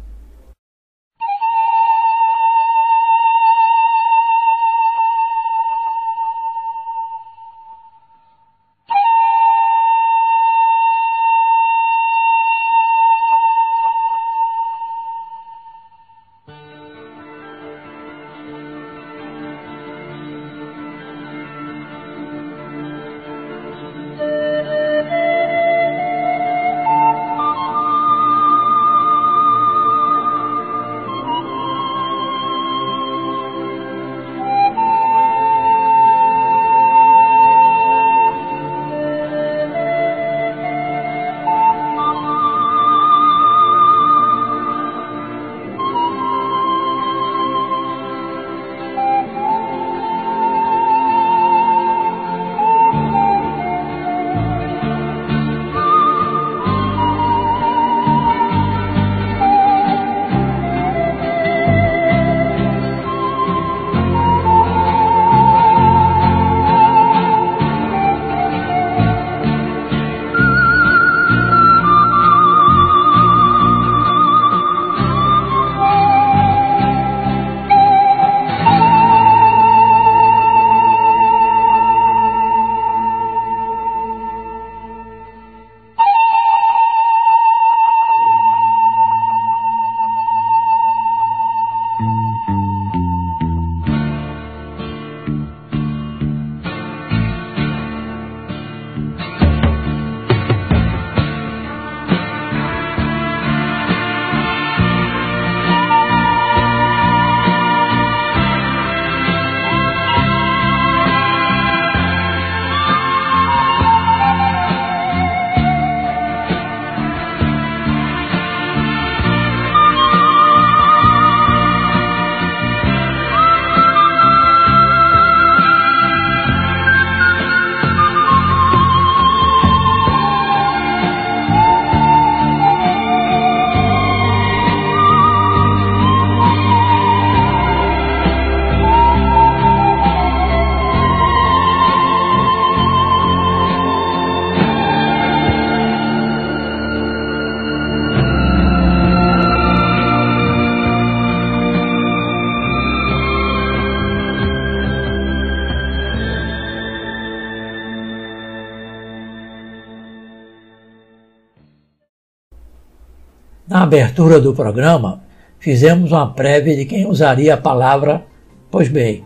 Abertura 163.90 164.40
do 164.40 164.54
programa, 164.54 165.20
fizemos 165.58 166.12
uma 166.12 166.32
prévia 166.32 166.76
de 166.76 166.84
quem 166.84 167.06
usaria 167.06 167.54
a 167.54 167.56
palavra 167.56 168.24
Pois 168.70 168.86
bem, 168.86 169.24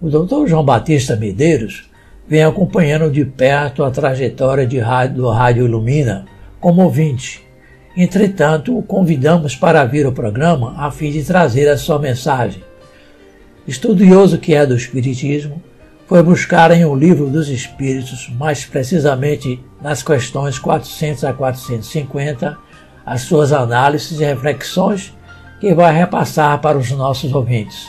o 0.00 0.08
Dr. 0.08 0.46
João 0.46 0.64
Batista 0.64 1.16
Medeiros 1.16 1.90
vem 2.28 2.44
acompanhando 2.44 3.10
de 3.10 3.24
perto 3.24 3.82
a 3.82 3.90
trajetória 3.90 4.64
de 4.64 4.78
rádio, 4.78 5.16
do 5.16 5.28
Rádio 5.28 5.64
Ilumina 5.64 6.24
como 6.60 6.82
ouvinte. 6.82 7.42
Entretanto, 7.96 8.78
o 8.78 8.82
convidamos 8.84 9.56
para 9.56 9.84
vir 9.84 10.06
ao 10.06 10.12
programa 10.12 10.76
a 10.78 10.88
fim 10.92 11.10
de 11.10 11.24
trazer 11.24 11.68
a 11.68 11.76
sua 11.76 11.98
mensagem. 11.98 12.62
Estudioso 13.66 14.38
que 14.38 14.54
é 14.54 14.64
do 14.64 14.76
Espiritismo, 14.76 15.60
foi 16.06 16.22
buscar 16.22 16.70
em 16.70 16.84
O 16.84 16.94
Livro 16.94 17.26
dos 17.26 17.48
Espíritos, 17.48 18.30
mais 18.38 18.64
precisamente 18.64 19.58
nas 19.82 20.04
questões 20.04 20.56
400 20.60 21.24
a 21.24 21.32
450, 21.32 22.56
as 23.06 23.22
suas 23.22 23.52
análises 23.52 24.20
e 24.20 24.24
reflexões 24.24 25.16
que 25.60 25.72
vai 25.72 25.94
repassar 25.94 26.60
para 26.60 26.76
os 26.76 26.90
nossos 26.90 27.32
ouvintes. 27.32 27.88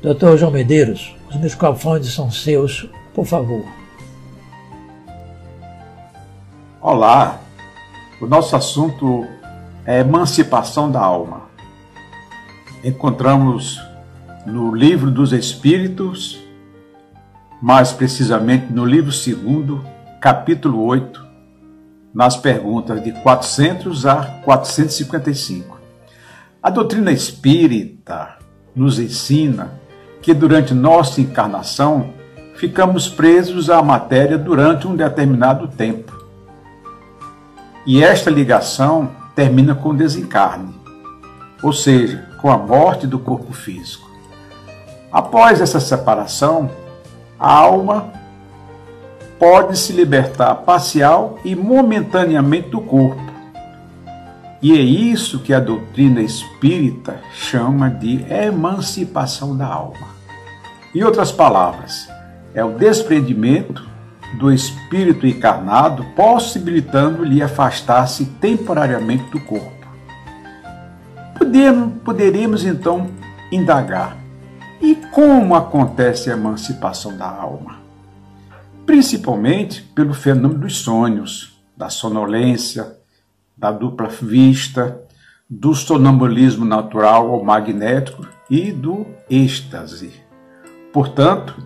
Doutor 0.00 0.38
João 0.38 0.52
Medeiros, 0.52 1.16
os 1.28 1.34
microfones 1.36 2.14
são 2.14 2.30
seus, 2.30 2.88
por 3.12 3.26
favor. 3.26 3.64
Olá, 6.80 7.40
o 8.20 8.26
nosso 8.26 8.54
assunto 8.54 9.26
é 9.84 10.00
emancipação 10.00 10.90
da 10.90 11.00
alma. 11.00 11.42
Encontramos 12.84 13.80
no 14.46 14.74
Livro 14.74 15.10
dos 15.10 15.32
Espíritos, 15.32 16.38
mais 17.60 17.90
precisamente 17.90 18.72
no 18.72 18.84
livro 18.84 19.10
2, 19.10 19.80
capítulo 20.20 20.84
8, 20.84 21.23
nas 22.14 22.36
perguntas 22.36 23.02
de 23.02 23.10
400 23.10 24.06
a 24.06 24.24
455. 24.44 25.80
A 26.62 26.70
doutrina 26.70 27.10
espírita 27.10 28.38
nos 28.74 28.98
ensina 28.98 29.72
que 30.22 30.32
durante 30.32 30.72
nossa 30.72 31.20
encarnação 31.20 32.10
ficamos 32.54 33.08
presos 33.08 33.68
à 33.68 33.82
matéria 33.82 34.38
durante 34.38 34.86
um 34.86 34.94
determinado 34.94 35.66
tempo. 35.68 36.14
E 37.84 38.02
esta 38.02 38.30
ligação 38.30 39.10
termina 39.34 39.74
com 39.74 39.90
o 39.90 39.96
desencarne, 39.96 40.74
ou 41.62 41.72
seja, 41.72 42.26
com 42.40 42.50
a 42.50 42.56
morte 42.56 43.06
do 43.06 43.18
corpo 43.18 43.52
físico. 43.52 44.08
Após 45.12 45.60
essa 45.60 45.80
separação, 45.80 46.70
a 47.38 47.52
alma 47.52 48.12
pode 49.38 49.78
se 49.78 49.92
libertar 49.92 50.54
parcial 50.56 51.38
e 51.44 51.54
momentaneamente 51.54 52.68
do 52.70 52.80
corpo. 52.80 53.22
E 54.62 54.72
é 54.72 54.80
isso 54.80 55.40
que 55.40 55.52
a 55.52 55.60
doutrina 55.60 56.22
espírita 56.22 57.20
chama 57.34 57.90
de 57.90 58.24
emancipação 58.32 59.56
da 59.56 59.66
alma. 59.66 60.14
Em 60.94 61.02
outras 61.02 61.30
palavras, 61.30 62.08
é 62.54 62.64
o 62.64 62.78
desprendimento 62.78 63.86
do 64.38 64.50
espírito 64.50 65.26
encarnado, 65.26 66.04
possibilitando-lhe 66.16 67.42
afastar-se 67.42 68.24
temporariamente 68.40 69.30
do 69.30 69.40
corpo. 69.40 69.86
Podemos, 71.36 72.00
poderíamos 72.02 72.64
então 72.64 73.10
indagar: 73.52 74.16
e 74.80 74.94
como 75.12 75.54
acontece 75.54 76.30
a 76.30 76.34
emancipação 76.34 77.16
da 77.16 77.28
alma? 77.28 77.83
Principalmente 78.86 79.82
pelo 79.94 80.12
fenômeno 80.12 80.60
dos 80.60 80.78
sonhos, 80.78 81.58
da 81.76 81.88
sonolência, 81.88 82.98
da 83.56 83.72
dupla 83.72 84.08
vista, 84.08 85.00
do 85.48 85.74
sonambulismo 85.74 86.64
natural 86.64 87.30
ou 87.30 87.42
magnético 87.42 88.26
e 88.50 88.70
do 88.70 89.06
êxtase. 89.30 90.12
Portanto, 90.92 91.56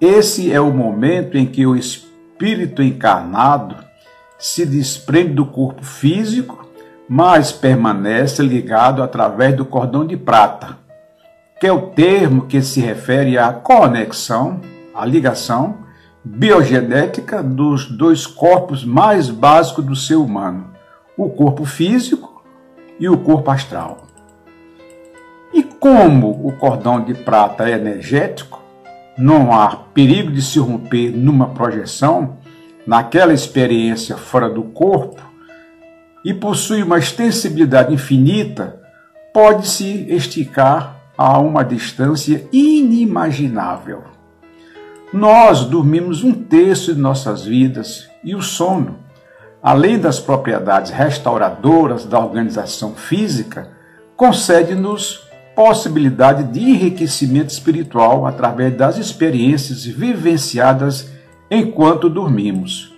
esse 0.00 0.52
é 0.52 0.60
o 0.60 0.72
momento 0.72 1.36
em 1.36 1.46
que 1.46 1.66
o 1.66 1.74
espírito 1.74 2.82
encarnado 2.82 3.76
se 4.38 4.64
desprende 4.64 5.34
do 5.34 5.46
corpo 5.46 5.84
físico, 5.84 6.68
mas 7.08 7.50
permanece 7.50 8.42
ligado 8.42 9.02
através 9.02 9.56
do 9.56 9.64
cordão 9.64 10.06
de 10.06 10.16
prata, 10.16 10.78
que 11.58 11.66
é 11.66 11.72
o 11.72 11.90
termo 11.90 12.46
que 12.46 12.60
se 12.62 12.80
refere 12.80 13.38
à 13.38 13.52
conexão, 13.52 14.60
à 14.94 15.04
ligação 15.04 15.85
biogenética 16.28 17.40
dos 17.40 17.88
dois 17.88 18.26
corpos 18.26 18.84
mais 18.84 19.30
básicos 19.30 19.84
do 19.84 19.94
ser 19.94 20.16
humano, 20.16 20.72
o 21.16 21.30
corpo 21.30 21.64
físico 21.64 22.42
e 22.98 23.08
o 23.08 23.16
corpo 23.16 23.48
astral. 23.48 24.08
E 25.54 25.62
como 25.62 26.30
o 26.44 26.50
cordão 26.52 27.00
de 27.00 27.14
prata 27.14 27.70
é 27.70 27.74
energético, 27.74 28.60
não 29.16 29.52
há 29.52 29.76
perigo 29.94 30.32
de 30.32 30.42
se 30.42 30.58
romper 30.58 31.12
numa 31.16 31.50
projeção, 31.50 32.38
naquela 32.84 33.32
experiência 33.32 34.16
fora 34.16 34.50
do 34.50 34.64
corpo, 34.64 35.22
e 36.24 36.34
possui 36.34 36.82
uma 36.82 36.98
extensibilidade 36.98 37.94
infinita, 37.94 38.80
pode-se 39.32 40.06
esticar 40.12 40.96
a 41.16 41.38
uma 41.38 41.64
distância 41.64 42.44
inimaginável. 42.52 44.15
Nós 45.16 45.64
dormimos 45.64 46.22
um 46.22 46.30
terço 46.30 46.94
de 46.94 47.00
nossas 47.00 47.42
vidas 47.42 48.06
e 48.22 48.34
o 48.34 48.42
sono, 48.42 48.98
além 49.62 49.98
das 49.98 50.20
propriedades 50.20 50.90
restauradoras 50.90 52.04
da 52.04 52.18
organização 52.18 52.94
física, 52.94 53.70
concede-nos 54.14 55.22
possibilidade 55.54 56.44
de 56.52 56.60
enriquecimento 56.60 57.48
espiritual 57.48 58.26
através 58.26 58.76
das 58.76 58.98
experiências 58.98 59.86
vivenciadas 59.86 61.10
enquanto 61.50 62.10
dormimos. 62.10 62.92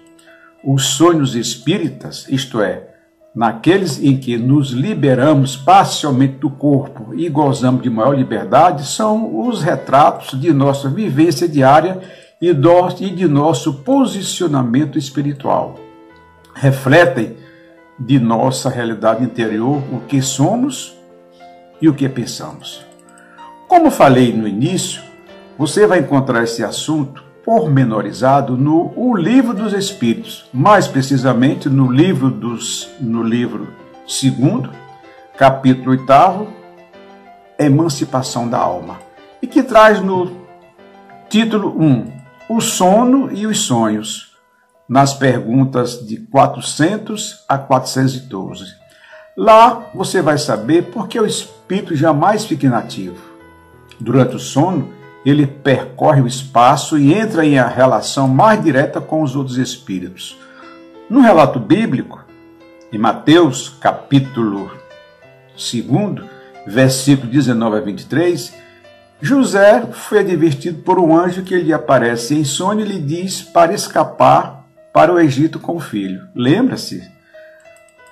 Os 0.65 0.87
sonhos 0.87 1.37
espíritas, 1.37 2.27
isto 2.29 2.61
é, 2.61 2.88
naqueles 3.35 4.03
em 4.03 4.17
que 4.17 4.37
nos 4.37 4.71
liberamos 4.71 5.57
parcialmente 5.57 6.39
do 6.39 6.51
corpo 6.51 7.15
e 7.15 7.29
gozamos 7.29 7.83
de 7.83 7.91
maior 7.91 8.17
liberdade, 8.17 8.87
são 8.87 9.47
os 9.47 9.63
retratos 9.63 10.39
de 10.41 10.53
nossa 10.53 10.89
vivência 10.89 11.49
diária 11.49 12.01
e 12.41 12.53
de 12.53 13.29
nosso 13.29 13.75
posicionamento 13.83 14.99
espiritual. 14.99 15.79
Refletem 16.55 17.37
de 17.99 18.19
nossa 18.19 18.69
realidade 18.71 19.25
interior 19.25 19.83
o 19.93 20.01
que 20.01 20.23
somos 20.23 20.97
e 21.81 21.89
o 21.89 21.95
que 21.95 22.09
pensamos. 22.09 22.85
Como 23.67 23.91
falei 23.91 24.33
no 24.33 24.47
início, 24.47 25.03
você 25.59 25.87
vai 25.87 25.99
encontrar 25.99 26.45
esse 26.45 26.63
assunto 26.63 27.28
pormenorizado 27.49 28.59
no 28.59 28.93
O 28.95 29.17
Livro 29.17 29.55
dos 29.55 29.73
Espíritos, 29.73 30.45
mais 30.53 30.87
precisamente 30.87 31.67
no 31.67 31.91
livro 31.91 32.31
dos 32.31 32.91
no 33.01 33.23
livro 33.23 33.69
segundo, 34.07 34.71
capítulo 35.35 35.93
8, 35.93 36.47
Emancipação 37.59 38.47
da 38.47 38.59
Alma, 38.59 38.99
e 39.41 39.47
que 39.47 39.63
traz 39.63 39.99
no 40.03 40.31
título 41.31 41.75
1, 41.83 42.13
O 42.51 42.61
sono 42.61 43.33
e 43.33 43.47
os 43.47 43.61
sonhos, 43.61 44.37
nas 44.87 45.15
perguntas 45.15 46.07
de 46.07 46.19
400 46.19 47.47
a 47.49 47.57
412. 47.57 48.67
Lá 49.35 49.87
você 49.95 50.21
vai 50.21 50.37
saber 50.37 50.91
por 50.91 51.09
que 51.09 51.19
o 51.19 51.25
espírito 51.25 51.97
jamais 51.97 52.45
fica 52.45 52.67
inativo. 52.67 53.17
Durante 53.99 54.37
o 54.37 54.39
sono, 54.39 54.98
ele 55.29 55.47
percorre 55.47 56.23
o 56.23 56.27
espaço 56.27 56.99
e 56.99 57.13
entra 57.13 57.45
em 57.45 57.59
a 57.59 57.67
relação 57.67 58.27
mais 58.27 58.63
direta 58.63 58.99
com 58.99 59.23
os 59.23 59.37
outros 59.37 59.59
espíritos. 59.59 60.39
No 61.11 61.21
relato 61.21 61.59
bíblico, 61.59 62.25
em 62.91 62.99
Mateus, 62.99 63.69
capítulo 63.69 64.71
2, 65.55 66.27
versículo 66.67 67.31
19 67.31 67.77
a 67.77 67.81
23, 67.81 68.55
José 69.21 69.87
foi 69.93 70.21
advertido 70.21 70.83
por 70.83 70.99
um 70.99 71.15
anjo 71.15 71.43
que 71.43 71.57
lhe 71.57 71.75
aparece 71.75 72.35
em 72.35 72.45
sonho 72.45 72.81
e 72.81 72.85
lhe 72.85 72.99
diz 72.99 73.43
para 73.43 73.75
escapar 73.75 74.65
para 74.95 75.13
o 75.13 75.21
Egito 75.21 75.59
com 75.59 75.77
o 75.77 75.81
filho. 75.81 76.27
Lembra-se? 76.35 77.03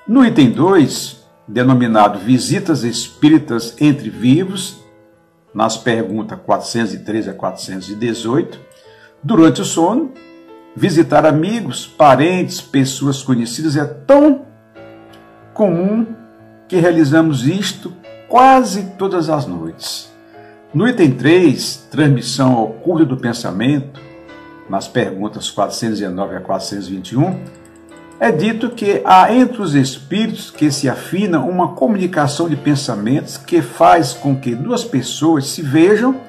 No 0.07 0.25
item 0.25 0.51
2, 0.51 1.25
denominado 1.49 2.19
Visitas 2.19 2.85
Espíritas 2.85 3.75
entre 3.81 4.11
Vivos, 4.11 4.85
nas 5.57 5.75
perguntas 5.75 6.39
413 6.45 7.31
a 7.31 7.33
418, 7.33 8.61
durante 9.23 9.63
o 9.63 9.65
sono, 9.65 10.13
visitar 10.77 11.25
amigos, 11.25 11.87
parentes, 11.87 12.61
pessoas 12.61 13.23
conhecidas 13.23 13.75
é 13.75 13.87
tão 13.87 14.45
comum 15.55 16.09
que 16.69 16.77
realizamos 16.77 17.47
isto 17.47 17.91
quase 18.29 18.83
todas 18.99 19.31
as 19.31 19.47
noites. 19.47 20.13
No 20.75 20.87
item 20.87 21.13
3, 21.13 21.89
transmissão 21.91 22.53
ao 22.53 22.69
culto 22.75 23.07
do 23.07 23.17
pensamento, 23.17 23.99
nas 24.69 24.87
perguntas 24.87 25.51
419 25.51 26.37
a 26.37 26.41
421, 26.41 27.41
é 28.19 28.33
dito 28.33 28.71
que 28.71 29.03
há 29.05 29.33
entre 29.35 29.61
os 29.61 29.75
espíritos 29.75 30.51
que 30.51 30.71
se 30.71 30.89
afinam 30.89 31.49
uma 31.49 31.69
comunicação 31.69 32.49
de 32.49 32.57
pensamentos 32.57 33.37
que 33.37 33.61
faz 33.61 34.13
com 34.15 34.35
que 34.35 34.55
duas 34.55 34.85
pessoas 34.85 35.47
se 35.49 35.61
vejam 35.61 36.21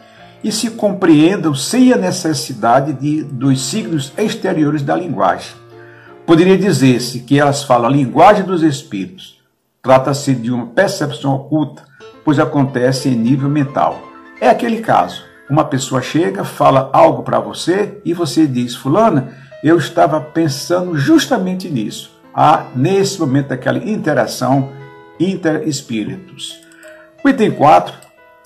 e 0.44 0.52
se 0.52 0.72
compreendam 0.72 1.56
sem 1.56 1.94
a 1.94 1.98
necessidade 1.98 2.94
de, 2.94 3.24
dos 3.24 3.62
signos 3.62 4.12
exteriores 4.18 4.82
da 4.82 4.96
linguagem. 4.96 5.52
Poderia 6.26 6.58
dizer-se 6.58 7.22
que 7.22 7.40
elas 7.40 7.64
falam 7.64 7.88
a 7.88 7.92
linguagem 7.92 8.44
dos 8.44 8.64
espíritos. 8.64 9.42
Trata-se 9.82 10.36
de 10.36 10.52
uma 10.52 10.68
percepção 10.68 11.36
oculta, 11.36 11.84
pois 12.26 12.38
acontece 12.38 13.08
em 13.08 13.16
nível 13.16 13.50
mental. 13.50 14.02
É 14.42 14.50
aquele 14.50 14.82
caso. 14.82 15.24
Uma 15.50 15.64
pessoa 15.64 16.02
chega, 16.02 16.44
fala 16.44 16.90
algo 16.92 17.24
para 17.24 17.40
você 17.40 18.02
e 18.04 18.14
você 18.14 18.46
diz: 18.46 18.76
Fulana, 18.76 19.32
eu 19.64 19.78
estava 19.78 20.22
pensando 20.22 20.98
justamente 20.98 21.70
nisso. 21.70 22.12
Há, 22.34 22.68
nesse 22.76 23.20
momento, 23.20 23.52
aquela 23.52 23.80
interação 23.80 24.72
interespíritos. 25.20 26.62
O 27.24 27.30
item 27.30 27.52
4, 27.52 27.94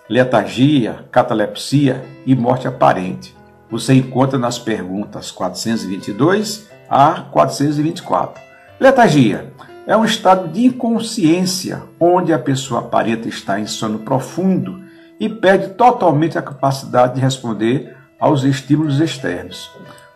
letargia, 0.09 1.05
catalepsia 1.11 2.03
e 2.25 2.35
morte 2.35 2.67
aparente. 2.67 3.35
Você 3.69 3.93
encontra 3.93 4.39
nas 4.39 4.57
perguntas 4.57 5.31
422 5.31 6.69
a 6.89 7.21
424. 7.31 8.41
Letargia 8.79 9.51
é 9.85 9.95
um 9.95 10.05
estado 10.05 10.47
de 10.47 10.65
inconsciência 10.65 11.83
onde 11.99 12.33
a 12.33 12.39
pessoa 12.39 12.81
aparenta 12.81 13.27
estar 13.27 13.59
em 13.59 13.65
sono 13.65 13.99
profundo 13.99 14.81
e 15.19 15.29
perde 15.29 15.69
totalmente 15.69 16.37
a 16.37 16.41
capacidade 16.41 17.15
de 17.15 17.21
responder 17.21 17.95
aos 18.19 18.43
estímulos 18.43 18.99
externos. 18.99 19.69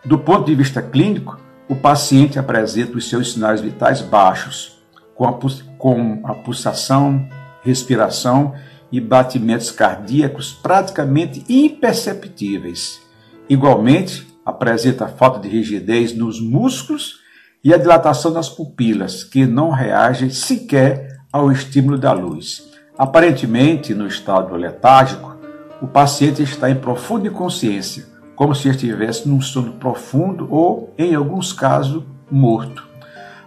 Do 0.06 0.16
ponto 0.16 0.46
de 0.46 0.54
vista 0.54 0.80
clínico, 0.80 1.36
o 1.68 1.74
paciente 1.74 2.38
apresenta 2.38 2.96
os 2.96 3.08
seus 3.08 3.32
sinais 3.32 3.60
vitais 3.60 4.00
baixos, 4.00 4.78
com 5.16 5.26
a, 5.26 5.36
com 5.76 6.20
a 6.22 6.32
pulsação, 6.32 7.28
respiração 7.64 8.54
e 8.92 9.00
batimentos 9.00 9.72
cardíacos 9.72 10.52
praticamente 10.52 11.44
imperceptíveis. 11.48 13.00
Igualmente, 13.48 14.24
apresenta 14.44 15.08
falta 15.08 15.40
de 15.40 15.48
rigidez 15.48 16.14
nos 16.14 16.40
músculos 16.40 17.16
e 17.64 17.74
a 17.74 17.76
dilatação 17.76 18.32
das 18.32 18.48
pupilas, 18.48 19.24
que 19.24 19.44
não 19.44 19.70
reagem 19.70 20.30
sequer 20.30 21.18
ao 21.32 21.50
estímulo 21.50 21.98
da 21.98 22.12
luz. 22.12 22.62
Aparentemente, 22.96 23.92
no 23.92 24.06
estado 24.06 24.54
letárgico, 24.54 25.36
o 25.82 25.88
paciente 25.88 26.44
está 26.44 26.70
em 26.70 26.76
profunda 26.76 27.26
inconsciência, 27.26 28.15
como 28.36 28.54
se 28.54 28.68
estivesse 28.68 29.26
num 29.26 29.40
sono 29.40 29.72
profundo 29.72 30.46
ou, 30.50 30.92
em 30.96 31.14
alguns 31.14 31.52
casos, 31.52 32.04
morto. 32.30 32.86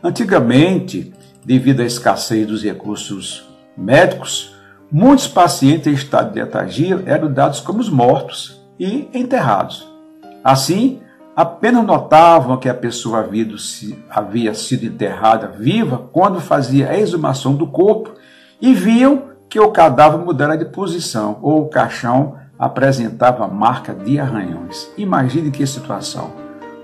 Antigamente, 0.03 1.13
devido 1.45 1.81
à 1.81 1.85
escassez 1.85 2.47
dos 2.47 2.63
recursos 2.63 3.47
médicos, 3.77 4.55
muitos 4.91 5.27
pacientes 5.27 5.87
em 5.87 5.93
estado 5.93 6.33
de 6.33 6.41
letargia 6.41 7.03
eram 7.05 7.31
dados 7.31 7.59
como 7.59 7.79
mortos 7.89 8.59
e 8.79 9.07
enterrados. 9.13 9.87
Assim, 10.43 10.99
apenas 11.35 11.85
notavam 11.85 12.57
que 12.57 12.67
a 12.67 12.73
pessoa 12.73 13.29
havia 14.09 14.53
sido 14.53 14.85
enterrada 14.85 15.47
viva 15.47 16.09
quando 16.11 16.41
fazia 16.41 16.89
a 16.89 16.97
exumação 16.97 17.53
do 17.53 17.67
corpo 17.67 18.13
e 18.59 18.73
viam 18.73 19.29
que 19.47 19.59
o 19.59 19.71
cadáver 19.71 20.19
mudara 20.19 20.57
de 20.57 20.65
posição 20.65 21.39
ou 21.41 21.63
o 21.63 21.69
caixão 21.69 22.37
apresentava 22.59 23.47
marca 23.47 23.93
de 23.93 24.19
arranhões. 24.19 24.91
Imagine 24.97 25.49
que 25.49 25.65
situação. 25.65 26.33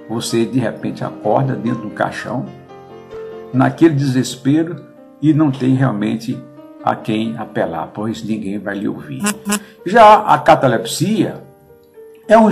Você 0.09 0.45
de 0.45 0.57
repente 0.57 1.03
acorda 1.03 1.53
dentro 1.53 1.81
do 1.81 1.89
caixão, 1.89 2.45
naquele 3.53 3.93
desespero 3.93 4.85
e 5.21 5.33
não 5.33 5.51
tem 5.51 5.75
realmente 5.75 6.41
a 6.81 6.95
quem 6.95 7.37
apelar, 7.37 7.87
pois 7.93 8.23
ninguém 8.23 8.57
vai 8.57 8.77
lhe 8.77 8.87
ouvir. 8.87 9.21
Já 9.85 10.21
a 10.21 10.37
catalepsia 10.37 11.43
é 12.27 12.37
um, 12.37 12.49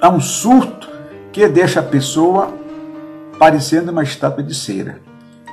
é 0.00 0.08
um 0.08 0.20
surto 0.20 0.88
que 1.32 1.48
deixa 1.48 1.80
a 1.80 1.82
pessoa 1.82 2.54
parecendo 3.38 3.90
uma 3.90 4.02
estátua 4.02 4.44
de 4.44 4.54
cera. 4.54 5.00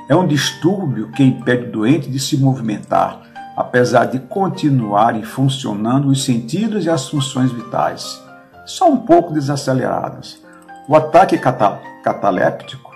É 0.08 0.14
um 0.14 0.26
distúrbio 0.26 1.10
que 1.10 1.24
impede 1.24 1.68
o 1.68 1.72
doente 1.72 2.10
de 2.10 2.20
se 2.20 2.36
movimentar, 2.36 3.22
apesar 3.56 4.06
de 4.06 4.18
continuarem 4.18 5.22
funcionando 5.22 6.08
os 6.08 6.24
sentidos 6.24 6.84
e 6.84 6.90
as 6.90 7.08
funções 7.08 7.52
vitais, 7.52 8.22
só 8.64 8.90
um 8.90 8.98
pouco 8.98 9.32
desaceleradas. 9.32 10.40
O 10.88 10.96
ataque 10.96 11.38
cataléptico 11.38 12.90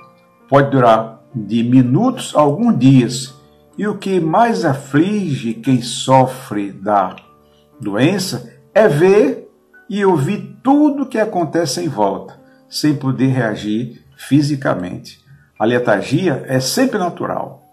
pode 0.48 0.70
durar 0.70 1.20
de 1.34 1.62
minutos 1.62 2.32
a 2.34 2.40
alguns 2.40 2.78
dias, 2.78 3.34
e 3.76 3.86
o 3.86 3.98
que 3.98 4.18
mais 4.18 4.64
aflige 4.64 5.52
quem 5.52 5.82
sofre 5.82 6.72
da 6.72 7.14
doença 7.78 8.50
é 8.74 8.88
ver 8.88 9.50
e 9.88 10.04
ouvir 10.04 10.58
tudo 10.62 11.02
o 11.02 11.06
que 11.06 11.18
acontece 11.18 11.82
em 11.82 11.88
volta, 11.88 12.40
sem 12.68 12.96
poder 12.96 13.26
reagir 13.26 14.02
fisicamente. 14.16 15.20
A 15.58 15.64
letargia 15.64 16.42
é 16.46 16.58
sempre 16.58 16.98
natural, 16.98 17.65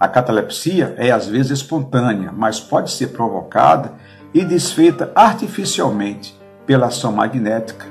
a 0.00 0.06
catalepsia 0.06 0.94
é 0.96 1.10
às 1.10 1.26
vezes 1.26 1.58
espontânea, 1.58 2.32
mas 2.32 2.60
pode 2.60 2.90
ser 2.92 3.08
provocada 3.08 3.92
e 4.32 4.44
desfeita 4.44 5.10
artificialmente 5.14 6.38
pela 6.64 6.86
ação 6.86 7.10
magnética. 7.10 7.86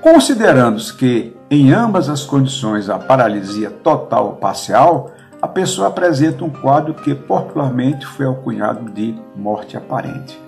Considerando-se 0.00 0.94
que, 0.94 1.36
em 1.50 1.72
ambas 1.72 2.08
as 2.08 2.24
condições, 2.24 2.88
a 2.88 2.98
paralisia 2.98 3.70
total 3.70 4.26
ou 4.26 4.32
parcial, 4.36 5.10
a 5.42 5.48
pessoa 5.48 5.88
apresenta 5.88 6.44
um 6.44 6.50
quadro 6.50 6.94
que 6.94 7.14
popularmente 7.14 8.06
foi 8.06 8.24
alcunhado 8.24 8.90
de 8.90 9.14
morte 9.34 9.76
aparente. 9.76 10.40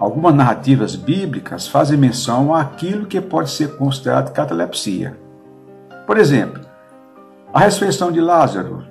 Algumas 0.00 0.34
narrativas 0.34 0.96
bíblicas 0.96 1.68
fazem 1.68 1.96
menção 1.96 2.52
àquilo 2.52 3.06
que 3.06 3.20
pode 3.20 3.50
ser 3.50 3.76
considerado 3.76 4.32
catalepsia. 4.32 5.16
Por 6.06 6.18
exemplo, 6.18 6.60
a 7.54 7.60
ressurreição 7.60 8.10
de 8.10 8.20
Lázaro, 8.20 8.84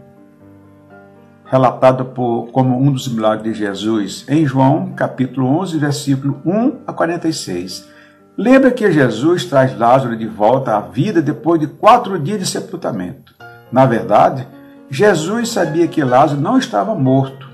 relatado 1.51 2.05
por, 2.05 2.47
como 2.53 2.81
um 2.81 2.89
dos 2.93 3.09
milagres 3.09 3.57
de 3.57 3.65
Jesus 3.65 4.23
em 4.29 4.45
João, 4.45 4.93
capítulo 4.95 5.47
11, 5.59 5.77
versículo 5.79 6.41
1 6.45 6.77
a 6.87 6.93
46. 6.93 7.89
Lembra 8.37 8.71
que 8.71 8.89
Jesus 8.89 9.43
traz 9.43 9.77
Lázaro 9.77 10.15
de 10.15 10.25
volta 10.25 10.77
à 10.77 10.79
vida 10.79 11.21
depois 11.21 11.59
de 11.59 11.67
quatro 11.67 12.17
dias 12.17 12.39
de 12.39 12.45
sepultamento. 12.45 13.35
Na 13.69 13.85
verdade, 13.85 14.47
Jesus 14.89 15.49
sabia 15.49 15.89
que 15.89 16.01
Lázaro 16.01 16.39
não 16.39 16.57
estava 16.57 16.95
morto 16.95 17.49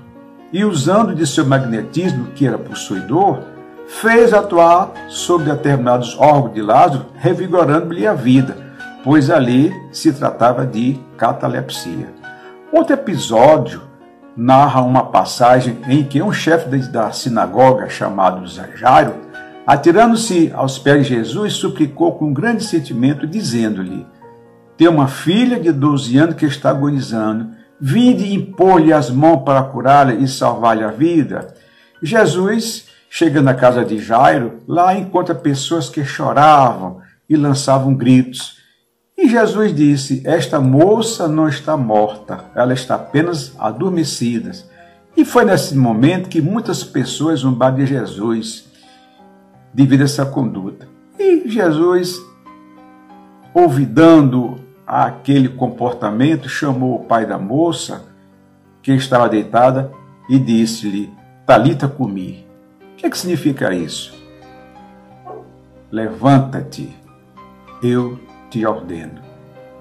e, 0.52 0.64
usando 0.64 1.12
de 1.12 1.26
seu 1.26 1.44
magnetismo, 1.44 2.28
que 2.36 2.46
era 2.46 2.56
possuidor, 2.56 3.40
fez 3.88 4.32
atuar 4.32 4.92
sobre 5.08 5.50
determinados 5.50 6.16
órgãos 6.20 6.54
de 6.54 6.62
Lázaro, 6.62 7.06
revigorando-lhe 7.16 8.06
a 8.06 8.14
vida, 8.14 8.56
pois 9.02 9.28
ali 9.28 9.74
se 9.90 10.12
tratava 10.12 10.64
de 10.64 11.00
catalepsia. 11.16 12.16
Outro 12.70 12.94
episódio 12.94 13.87
narra 14.38 14.80
uma 14.82 15.06
passagem 15.06 15.78
em 15.88 16.04
que 16.04 16.22
um 16.22 16.32
chefe 16.32 16.68
da 16.86 17.10
sinagoga 17.10 17.88
chamado 17.88 18.46
Jairo, 18.76 19.16
atirando-se 19.66 20.52
aos 20.54 20.78
pés 20.78 21.08
de 21.08 21.14
Jesus, 21.16 21.54
suplicou 21.54 22.12
com 22.12 22.32
grande 22.32 22.62
sentimento, 22.62 23.26
dizendo-lhe: 23.26 24.06
Tem 24.76 24.86
uma 24.86 25.08
filha 25.08 25.58
de 25.58 25.72
12 25.72 26.16
anos 26.16 26.36
que 26.36 26.46
está 26.46 26.70
agonizando, 26.70 27.50
vinde 27.80 28.32
impor-lhe 28.32 28.92
as 28.92 29.10
mãos 29.10 29.42
para 29.42 29.60
curá-la 29.64 30.14
e 30.14 30.28
salvar-lhe 30.28 30.84
a 30.84 30.92
vida. 30.92 31.52
Jesus, 32.00 32.86
chegando 33.10 33.48
à 33.48 33.54
casa 33.54 33.84
de 33.84 33.98
Jairo, 33.98 34.60
lá 34.68 34.94
encontra 34.94 35.34
pessoas 35.34 35.88
que 35.88 36.04
choravam 36.04 37.00
e 37.28 37.36
lançavam 37.36 37.92
gritos. 37.92 38.57
E 39.18 39.28
Jesus 39.28 39.74
disse: 39.74 40.22
Esta 40.24 40.60
moça 40.60 41.26
não 41.26 41.48
está 41.48 41.76
morta, 41.76 42.44
ela 42.54 42.72
está 42.72 42.94
apenas 42.94 43.52
adormecida. 43.58 44.52
E 45.16 45.24
foi 45.24 45.44
nesse 45.44 45.76
momento 45.76 46.28
que 46.28 46.40
muitas 46.40 46.84
pessoas 46.84 47.40
zombaram 47.40 47.74
de 47.74 47.86
Jesus 47.86 48.66
devido 49.74 50.02
a 50.02 50.04
essa 50.04 50.24
conduta. 50.24 50.86
E 51.18 51.48
Jesus, 51.48 52.16
ouvidando 53.52 54.60
aquele 54.86 55.48
comportamento, 55.48 56.48
chamou 56.48 57.00
o 57.00 57.04
pai 57.04 57.26
da 57.26 57.36
moça, 57.36 58.04
que 58.80 58.92
estava 58.92 59.28
deitada, 59.28 59.90
e 60.30 60.38
disse-lhe: 60.38 61.12
Talita 61.44 61.88
comi. 61.88 62.46
O 62.92 62.96
que, 62.98 63.06
é 63.06 63.10
que 63.10 63.18
significa 63.18 63.74
isso? 63.74 64.16
Levanta-te, 65.90 66.88
eu 67.82 68.27
te 68.50 68.64
ordeno. 68.66 69.20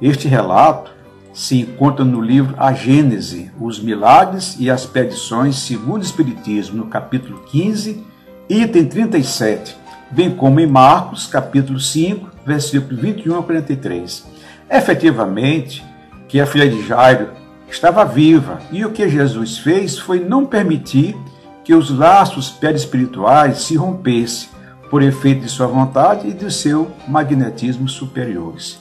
Este 0.02 0.28
relato 0.28 0.92
se 1.34 1.60
encontra 1.62 2.04
no 2.04 2.20
livro 2.20 2.56
A 2.58 2.74
Gênese, 2.74 3.52
os 3.60 3.80
milagres 3.80 4.56
e 4.60 4.70
as 4.70 4.86
petições 4.86 5.56
segundo 5.58 6.02
o 6.02 6.06
Espiritismo, 6.06 6.78
no 6.78 6.88
capítulo 6.88 7.44
15, 7.46 8.04
item 8.50 8.86
37, 8.86 9.78
bem 10.12 10.36
como 10.36 10.60
em 10.60 10.68
Marcos, 10.68 11.28
capítulo 11.28 11.80
5, 11.80 12.30
versículo 12.46 13.00
21 13.00 13.40
a 13.40 13.44
43. 13.44 14.26
Efetivamente, 14.70 15.84
que 16.28 16.40
a 16.40 16.46
filha 16.46 16.70
de 16.70 16.86
Jairo 16.86 17.30
estava 17.70 18.04
viva 18.04 18.60
e 18.72 18.84
o 18.86 18.92
que 18.92 19.08
Jesus 19.08 19.58
fez 19.58 19.98
foi 19.98 20.20
não 20.20 20.46
permitir 20.46 21.16
que 21.64 21.74
os 21.74 21.90
laços 21.90 22.50
perispirituais 22.50 23.64
se 23.64 23.76
rompessem 23.76 24.57
por 24.90 25.02
efeito 25.02 25.42
de 25.42 25.50
sua 25.50 25.68
vontade 25.68 26.28
e 26.28 26.34
de 26.34 26.52
seu 26.52 26.92
magnetismo 27.08 27.88
superiores. 27.88 28.80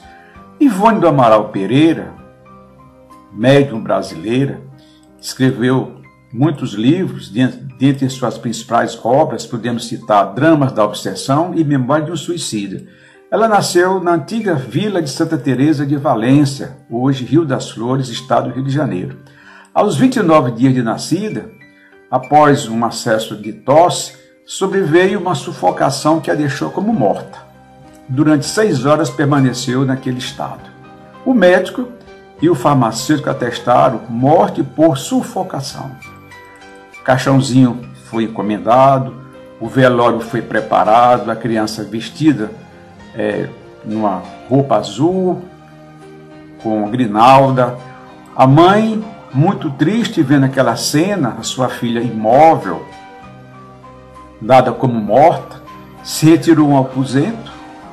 Ivone 0.60 1.00
do 1.00 1.08
Amaral 1.08 1.48
Pereira, 1.48 2.14
médium 3.32 3.80
brasileira, 3.80 4.60
escreveu 5.20 6.00
muitos 6.32 6.72
livros, 6.72 7.30
dentre 7.30 8.08
suas 8.08 8.38
principais 8.38 8.98
obras 9.04 9.46
podemos 9.46 9.86
citar 9.86 10.34
Dramas 10.34 10.72
da 10.72 10.84
Obsessão 10.84 11.52
e 11.54 11.64
Memória 11.64 12.06
de 12.06 12.12
um 12.12 12.16
Suicida. 12.16 12.86
Ela 13.30 13.48
nasceu 13.48 14.00
na 14.00 14.12
antiga 14.12 14.54
vila 14.54 15.02
de 15.02 15.10
Santa 15.10 15.36
Teresa 15.36 15.84
de 15.84 15.96
Valência, 15.96 16.78
hoje 16.90 17.24
Rio 17.24 17.44
das 17.44 17.70
Flores, 17.70 18.08
estado 18.08 18.48
do 18.48 18.54
Rio 18.54 18.64
de 18.64 18.70
Janeiro. 18.70 19.18
Aos 19.74 19.96
29 19.96 20.52
dias 20.52 20.72
de 20.72 20.82
nascida, 20.82 21.50
após 22.10 22.68
um 22.68 22.84
acesso 22.84 23.36
de 23.36 23.52
tosse, 23.52 24.25
sobreveio 24.46 25.18
uma 25.18 25.34
sufocação 25.34 26.20
que 26.20 26.30
a 26.30 26.34
deixou 26.34 26.70
como 26.70 26.92
morta. 26.92 27.38
Durante 28.08 28.46
seis 28.46 28.86
horas 28.86 29.10
permaneceu 29.10 29.84
naquele 29.84 30.18
estado. 30.18 30.70
O 31.24 31.34
médico 31.34 31.88
e 32.40 32.48
o 32.48 32.54
farmacêutico 32.54 33.28
atestaram 33.28 34.02
morte 34.08 34.62
por 34.62 34.96
sufocação. 34.96 35.90
O 37.00 37.02
caixãozinho 37.02 37.90
foi 38.04 38.22
encomendado, 38.24 39.16
o 39.60 39.66
velório 39.66 40.20
foi 40.20 40.40
preparado, 40.40 41.28
a 41.28 41.34
criança 41.34 41.82
vestida 41.82 42.52
é, 43.16 43.48
numa 43.84 44.22
roupa 44.48 44.76
azul, 44.76 45.42
com 46.62 46.88
grinalda. 46.88 47.76
A 48.36 48.46
mãe, 48.46 49.04
muito 49.34 49.70
triste 49.72 50.22
vendo 50.22 50.44
aquela 50.44 50.76
cena, 50.76 51.36
a 51.40 51.42
sua 51.42 51.68
filha 51.68 52.00
imóvel, 52.00 52.86
dada 54.40 54.72
como 54.72 55.00
morta, 55.00 55.62
se 56.02 56.26
retirou 56.26 56.68
um 56.68 56.78
aposento, 56.78 57.50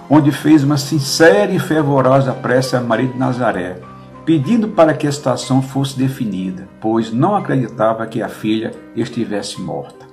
onde 0.10 0.32
fez 0.32 0.64
uma 0.64 0.78
sincera 0.78 1.52
e 1.52 1.60
fervorosa 1.60 2.34
prece 2.34 2.76
a 2.76 2.82
Maria 2.82 3.08
de 3.08 3.18
Nazaré, 3.18 3.80
pedindo 4.26 4.68
para 4.70 4.94
que 4.94 5.08
a 5.08 5.12
situação 5.12 5.62
fosse 5.62 5.98
definida, 5.98 6.68
pois 6.80 7.12
não 7.12 7.36
acreditava 7.36 8.06
que 8.06 8.22
a 8.22 8.30
filha 8.30 8.72
estivesse 8.96 9.62
morta. 9.62 10.06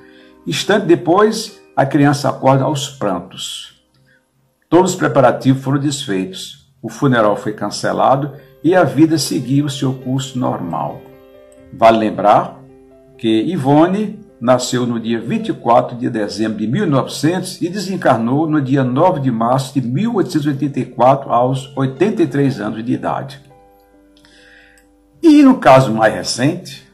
Instante 0.47 0.87
depois, 0.87 1.61
a 1.77 1.85
criança 1.85 2.29
acorda 2.29 2.65
aos 2.65 2.89
prantos. 2.89 3.81
Todos 4.69 4.93
os 4.93 4.97
preparativos 4.97 5.63
foram 5.63 5.79
desfeitos. 5.79 6.71
O 6.83 6.89
funeral 6.89 7.37
foi 7.37 7.53
cancelado 7.53 8.33
e 8.63 8.75
a 8.75 8.85
vida 8.85 9.19
seguiu 9.19 9.69
seu 9.69 9.93
curso 9.95 10.39
normal. 10.39 11.01
Vale 11.73 11.99
lembrar 11.99 12.59
que 13.19 13.43
Ivone 13.43 14.20
nasceu 14.41 14.87
no 14.87 14.99
dia 14.99 15.21
24 15.21 15.97
de 15.97 16.09
dezembro 16.09 16.59
de 16.59 16.67
1900 16.67 17.61
e 17.61 17.69
desencarnou 17.69 18.49
no 18.49 18.61
dia 18.61 18.83
9 18.83 19.21
de 19.21 19.31
março 19.31 19.79
de 19.79 19.87
1884, 19.87 21.31
aos 21.31 21.77
83 21.77 22.61
anos 22.61 22.85
de 22.85 22.93
idade. 22.93 23.41
E 25.23 25.43
no 25.43 25.59
caso 25.59 25.93
mais 25.93 26.15
recente, 26.15 26.91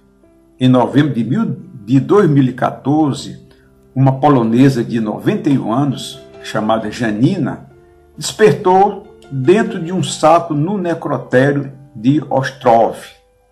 em 0.59 0.68
novembro 0.68 1.14
de, 1.14 1.22
mil, 1.22 1.56
de 1.85 2.00
2014, 2.00 3.46
uma 3.94 4.18
polonesa 4.18 4.82
de 4.82 4.98
91 5.00 5.72
anos, 5.72 6.20
chamada 6.42 6.90
Janina, 6.90 7.70
despertou 8.18 9.06
dentro 9.30 9.80
de 9.80 9.92
um 9.92 10.02
saco 10.02 10.52
no 10.52 10.76
necrotério 10.76 11.72
de 11.94 12.22
Ostrov, 12.28 12.96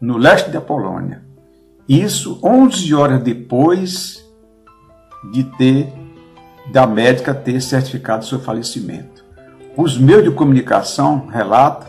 no 0.01 0.17
leste 0.19 0.51
da 0.51 0.61
Polônia. 0.61 1.24
Isso 1.89 2.41
11 2.43 2.95
horas 2.95 3.23
depois 3.23 4.25
de 5.33 5.45
ter 5.45 5.93
da 6.73 6.87
médica 6.87 7.35
ter 7.35 7.61
certificado 7.61 8.25
seu 8.25 8.41
falecimento. 8.41 9.23
Os 9.77 9.99
meios 9.99 10.25
de 10.25 10.31
comunicação 10.31 11.27
relatam 11.27 11.89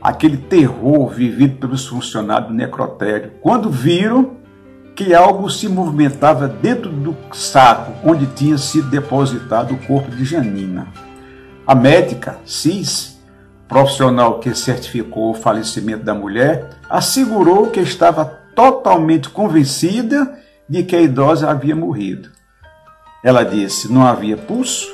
aquele 0.00 0.36
terror 0.36 1.08
vivido 1.08 1.56
pelos 1.56 1.86
funcionários 1.86 2.50
do 2.50 2.54
necrotério 2.54 3.32
quando 3.40 3.68
viram 3.68 4.36
que 4.94 5.14
algo 5.14 5.50
se 5.50 5.68
movimentava 5.68 6.46
dentro 6.46 6.90
do 6.90 7.16
saco 7.32 7.92
onde 8.08 8.26
tinha 8.26 8.58
sido 8.58 8.88
depositado 8.88 9.74
o 9.74 9.86
corpo 9.86 10.10
de 10.10 10.24
Janina. 10.24 10.88
A 11.66 11.74
médica, 11.74 12.38
CIS, 12.44 13.18
profissional 13.68 14.38
que 14.38 14.54
certificou 14.54 15.30
o 15.30 15.34
falecimento 15.34 16.04
da 16.04 16.14
mulher, 16.14 16.70
assegurou 16.88 17.68
que 17.68 17.80
estava 17.80 18.38
totalmente 18.58 19.30
convencida 19.30 20.36
de 20.68 20.82
que 20.82 20.96
a 20.96 21.00
idosa 21.00 21.48
havia 21.48 21.76
morrido. 21.76 22.28
Ela 23.22 23.44
disse: 23.44 23.90
não 23.92 24.04
havia 24.04 24.36
pulso, 24.36 24.92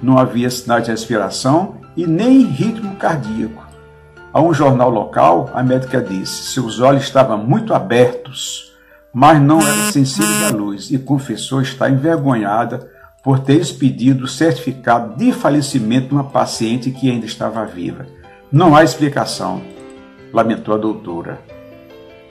não 0.00 0.18
havia 0.18 0.48
sinais 0.48 0.84
de 0.84 0.92
respiração 0.92 1.80
e 1.96 2.06
nem 2.06 2.42
ritmo 2.42 2.94
cardíaco. 2.94 3.66
A 4.32 4.40
um 4.40 4.54
jornal 4.54 4.88
local, 4.88 5.50
a 5.52 5.64
médica 5.64 6.00
disse: 6.00 6.44
seus 6.52 6.78
olhos 6.78 7.02
estavam 7.02 7.38
muito 7.38 7.74
abertos, 7.74 8.72
mas 9.12 9.42
não 9.42 9.60
eram 9.60 9.90
sensíveis 9.90 10.44
à 10.44 10.50
luz, 10.54 10.92
e 10.92 10.96
confessou 10.96 11.60
estar 11.60 11.90
envergonhada 11.90 12.88
por 13.20 13.40
ter 13.40 13.60
expedido 13.60 14.26
o 14.26 14.28
certificado 14.28 15.16
de 15.16 15.32
falecimento 15.32 16.06
de 16.06 16.14
uma 16.14 16.24
paciente 16.30 16.92
que 16.92 17.10
ainda 17.10 17.26
estava 17.26 17.64
viva. 17.64 18.06
Não 18.50 18.76
há 18.76 18.84
explicação, 18.84 19.60
lamentou 20.32 20.72
a 20.72 20.78
doutora. 20.78 21.51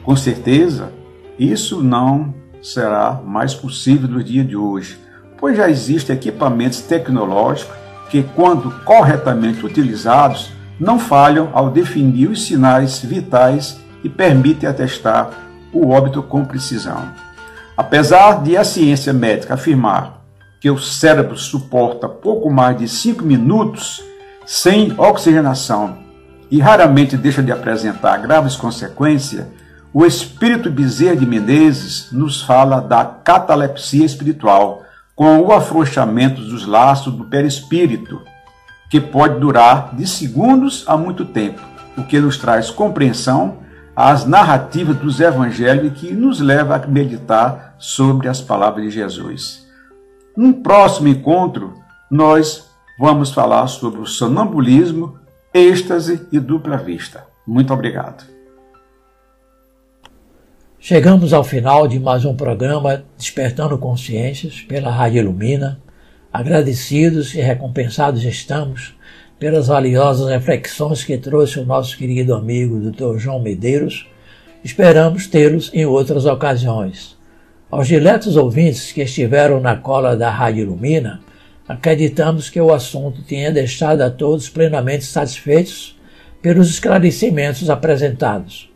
Com 0.04 0.16
certeza, 0.16 0.92
isso 1.38 1.82
não 1.82 2.34
será 2.62 3.20
mais 3.26 3.54
possível 3.54 4.08
no 4.08 4.24
dia 4.24 4.44
de 4.44 4.56
hoje, 4.56 5.00
pois 5.40 5.58
já 5.58 5.70
existem 5.70 6.16
equipamentos 6.16 6.82
tecnológicos 6.82 7.76
que, 8.10 8.24
quando 8.36 8.72
corretamente 8.84 9.66
utilizados, 9.66 10.52
não 10.80 11.00
falham 11.00 11.50
ao 11.54 11.70
definir 11.70 12.30
os 12.30 12.44
sinais 12.44 13.00
vitais 13.00 13.80
e 14.04 14.10
permitem 14.10 14.70
atestar 14.70 15.30
o 15.72 15.90
óbito 15.90 16.22
com 16.22 16.44
precisão. 16.44 17.10
Apesar 17.78 18.44
de 18.44 18.58
a 18.58 18.64
ciência 18.64 19.14
médica 19.14 19.54
afirmar 19.54 20.22
que 20.60 20.70
o 20.70 20.78
cérebro 20.78 21.38
suporta 21.38 22.08
pouco 22.08 22.52
mais 22.52 22.78
de 22.78 22.88
5 22.88 23.24
minutos 23.24 24.04
sem 24.46 24.94
oxigenação 25.00 25.98
e 26.52 26.60
raramente 26.60 27.16
deixa 27.16 27.42
de 27.42 27.52
apresentar 27.52 28.18
graves 28.18 28.56
consequências, 28.56 29.48
o 29.94 30.06
espírito 30.06 30.70
Bezerra 30.70 31.18
de 31.18 31.26
Menezes 31.26 32.10
nos 32.12 32.42
fala 32.42 32.80
da 32.80 33.04
catalepsia 33.04 34.06
espiritual, 34.06 34.84
com 35.16 35.40
o 35.40 35.52
afrouxamento 35.52 36.42
dos 36.42 36.66
laços 36.66 37.14
do 37.14 37.26
perispírito, 37.26 38.22
que 38.90 39.02
pode 39.02 39.40
durar 39.40 39.94
de 39.96 40.08
segundos 40.08 40.86
a 40.88 40.96
muito 40.96 41.26
tempo, 41.26 41.62
o 41.98 42.04
que 42.04 42.20
nos 42.20 42.38
traz 42.38 42.70
compreensão 42.70 43.58
às 43.96 44.26
narrativas 44.26 44.96
dos 44.96 45.20
evangelhos 45.20 45.88
e 45.88 45.96
que 45.96 46.14
nos 46.14 46.40
leva 46.40 46.76
a 46.76 46.88
meditar 46.88 47.76
sobre 47.78 48.30
as 48.30 48.42
palavras 48.42 48.86
de 48.86 48.92
Jesus. 48.92 49.68
Num 50.36 50.54
próximo 50.54 51.10
encontro, 51.10 51.74
nós 52.10 52.70
vamos 52.98 53.32
falar 53.32 53.68
sobre 53.68 54.00
o 54.00 54.06
sonambulismo, 54.06 55.20
êxtase 55.54 56.26
e 56.32 56.40
dupla 56.40 56.78
vista. 56.78 57.26
Muito 57.46 57.74
obrigado. 57.74 58.41
Chegamos 60.84 61.32
ao 61.32 61.44
final 61.44 61.88
de 61.88 62.00
mais 62.00 62.26
um 62.26 62.36
programa 62.36 63.04
Despertando 63.16 63.78
Consciências 63.78 64.62
pela 64.62 64.90
Rádio 64.90 65.20
Ilumina. 65.20 65.80
Agradecidos 66.34 67.36
e 67.36 67.40
recompensados 67.40 68.24
estamos 68.24 68.96
pelas 69.38 69.68
valiosas 69.68 70.28
reflexões 70.28 71.04
que 71.04 71.20
trouxe 71.20 71.60
o 71.60 71.66
nosso 71.66 71.96
querido 71.96 72.34
amigo 72.34 72.80
Dr. 72.80 73.20
João 73.20 73.40
Medeiros. 73.40 74.08
Esperamos 74.64 75.28
tê-los 75.28 75.70
em 75.72 75.86
outras 75.86 76.26
ocasiões. 76.26 77.16
Aos 77.70 77.88
diletos 77.88 78.36
ouvintes 78.36 78.92
que 78.92 79.04
estiveram 79.04 79.60
na 79.60 79.76
cola 79.76 80.18
da 80.18 80.32
Rádio 80.32 80.64
Ilumina, 80.64 81.22
acreditamos 81.68 82.50
que 82.50 82.60
o 82.60 82.74
assunto 82.74 83.22
tenha 83.22 83.52
deixado 83.52 84.02
a 84.02 84.10
todos 84.10 84.50
plenamente 84.50 85.04
satisfeitos 85.04 85.96
pelos 86.42 86.72
esclarecimentos 86.72 87.70
apresentados. 87.70 88.71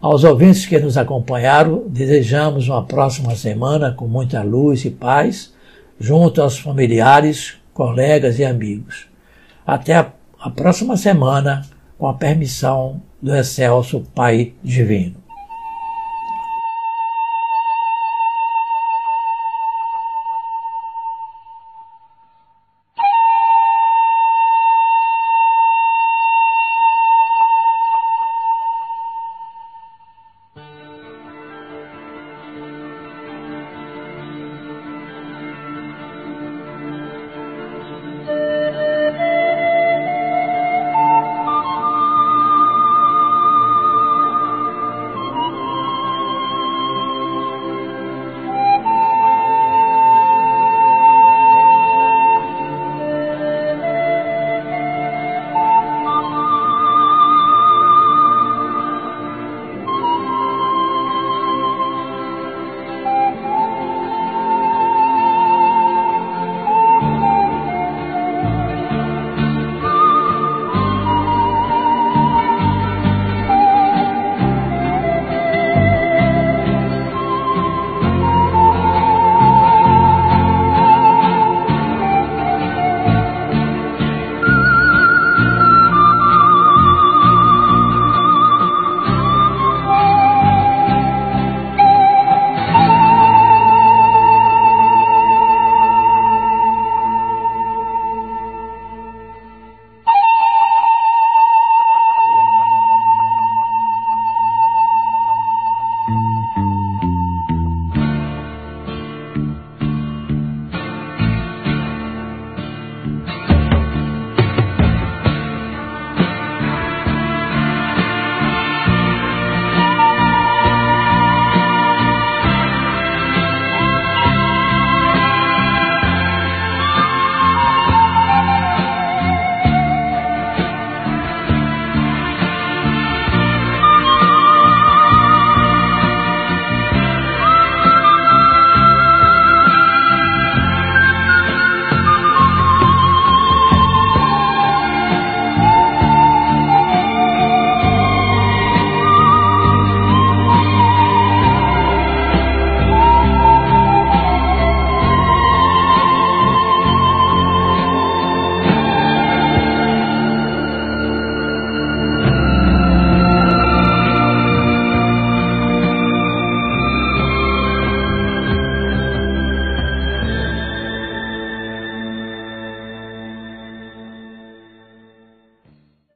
Aos 0.00 0.22
ouvintes 0.22 0.64
que 0.64 0.78
nos 0.78 0.96
acompanharam, 0.96 1.82
desejamos 1.88 2.68
uma 2.68 2.84
próxima 2.84 3.34
semana 3.34 3.90
com 3.90 4.06
muita 4.06 4.42
luz 4.42 4.84
e 4.84 4.90
paz, 4.90 5.52
junto 5.98 6.40
aos 6.40 6.56
familiares, 6.56 7.56
colegas 7.74 8.38
e 8.38 8.44
amigos. 8.44 9.08
Até 9.66 9.96
a, 9.96 10.50
próxima 10.50 10.96
semana, 10.96 11.66
com 11.98 12.06
a 12.06 12.14
permissão 12.14 13.02
do 13.20 13.34
excelso 13.34 14.04
Pai 14.14 14.52
Divino. 14.62 15.16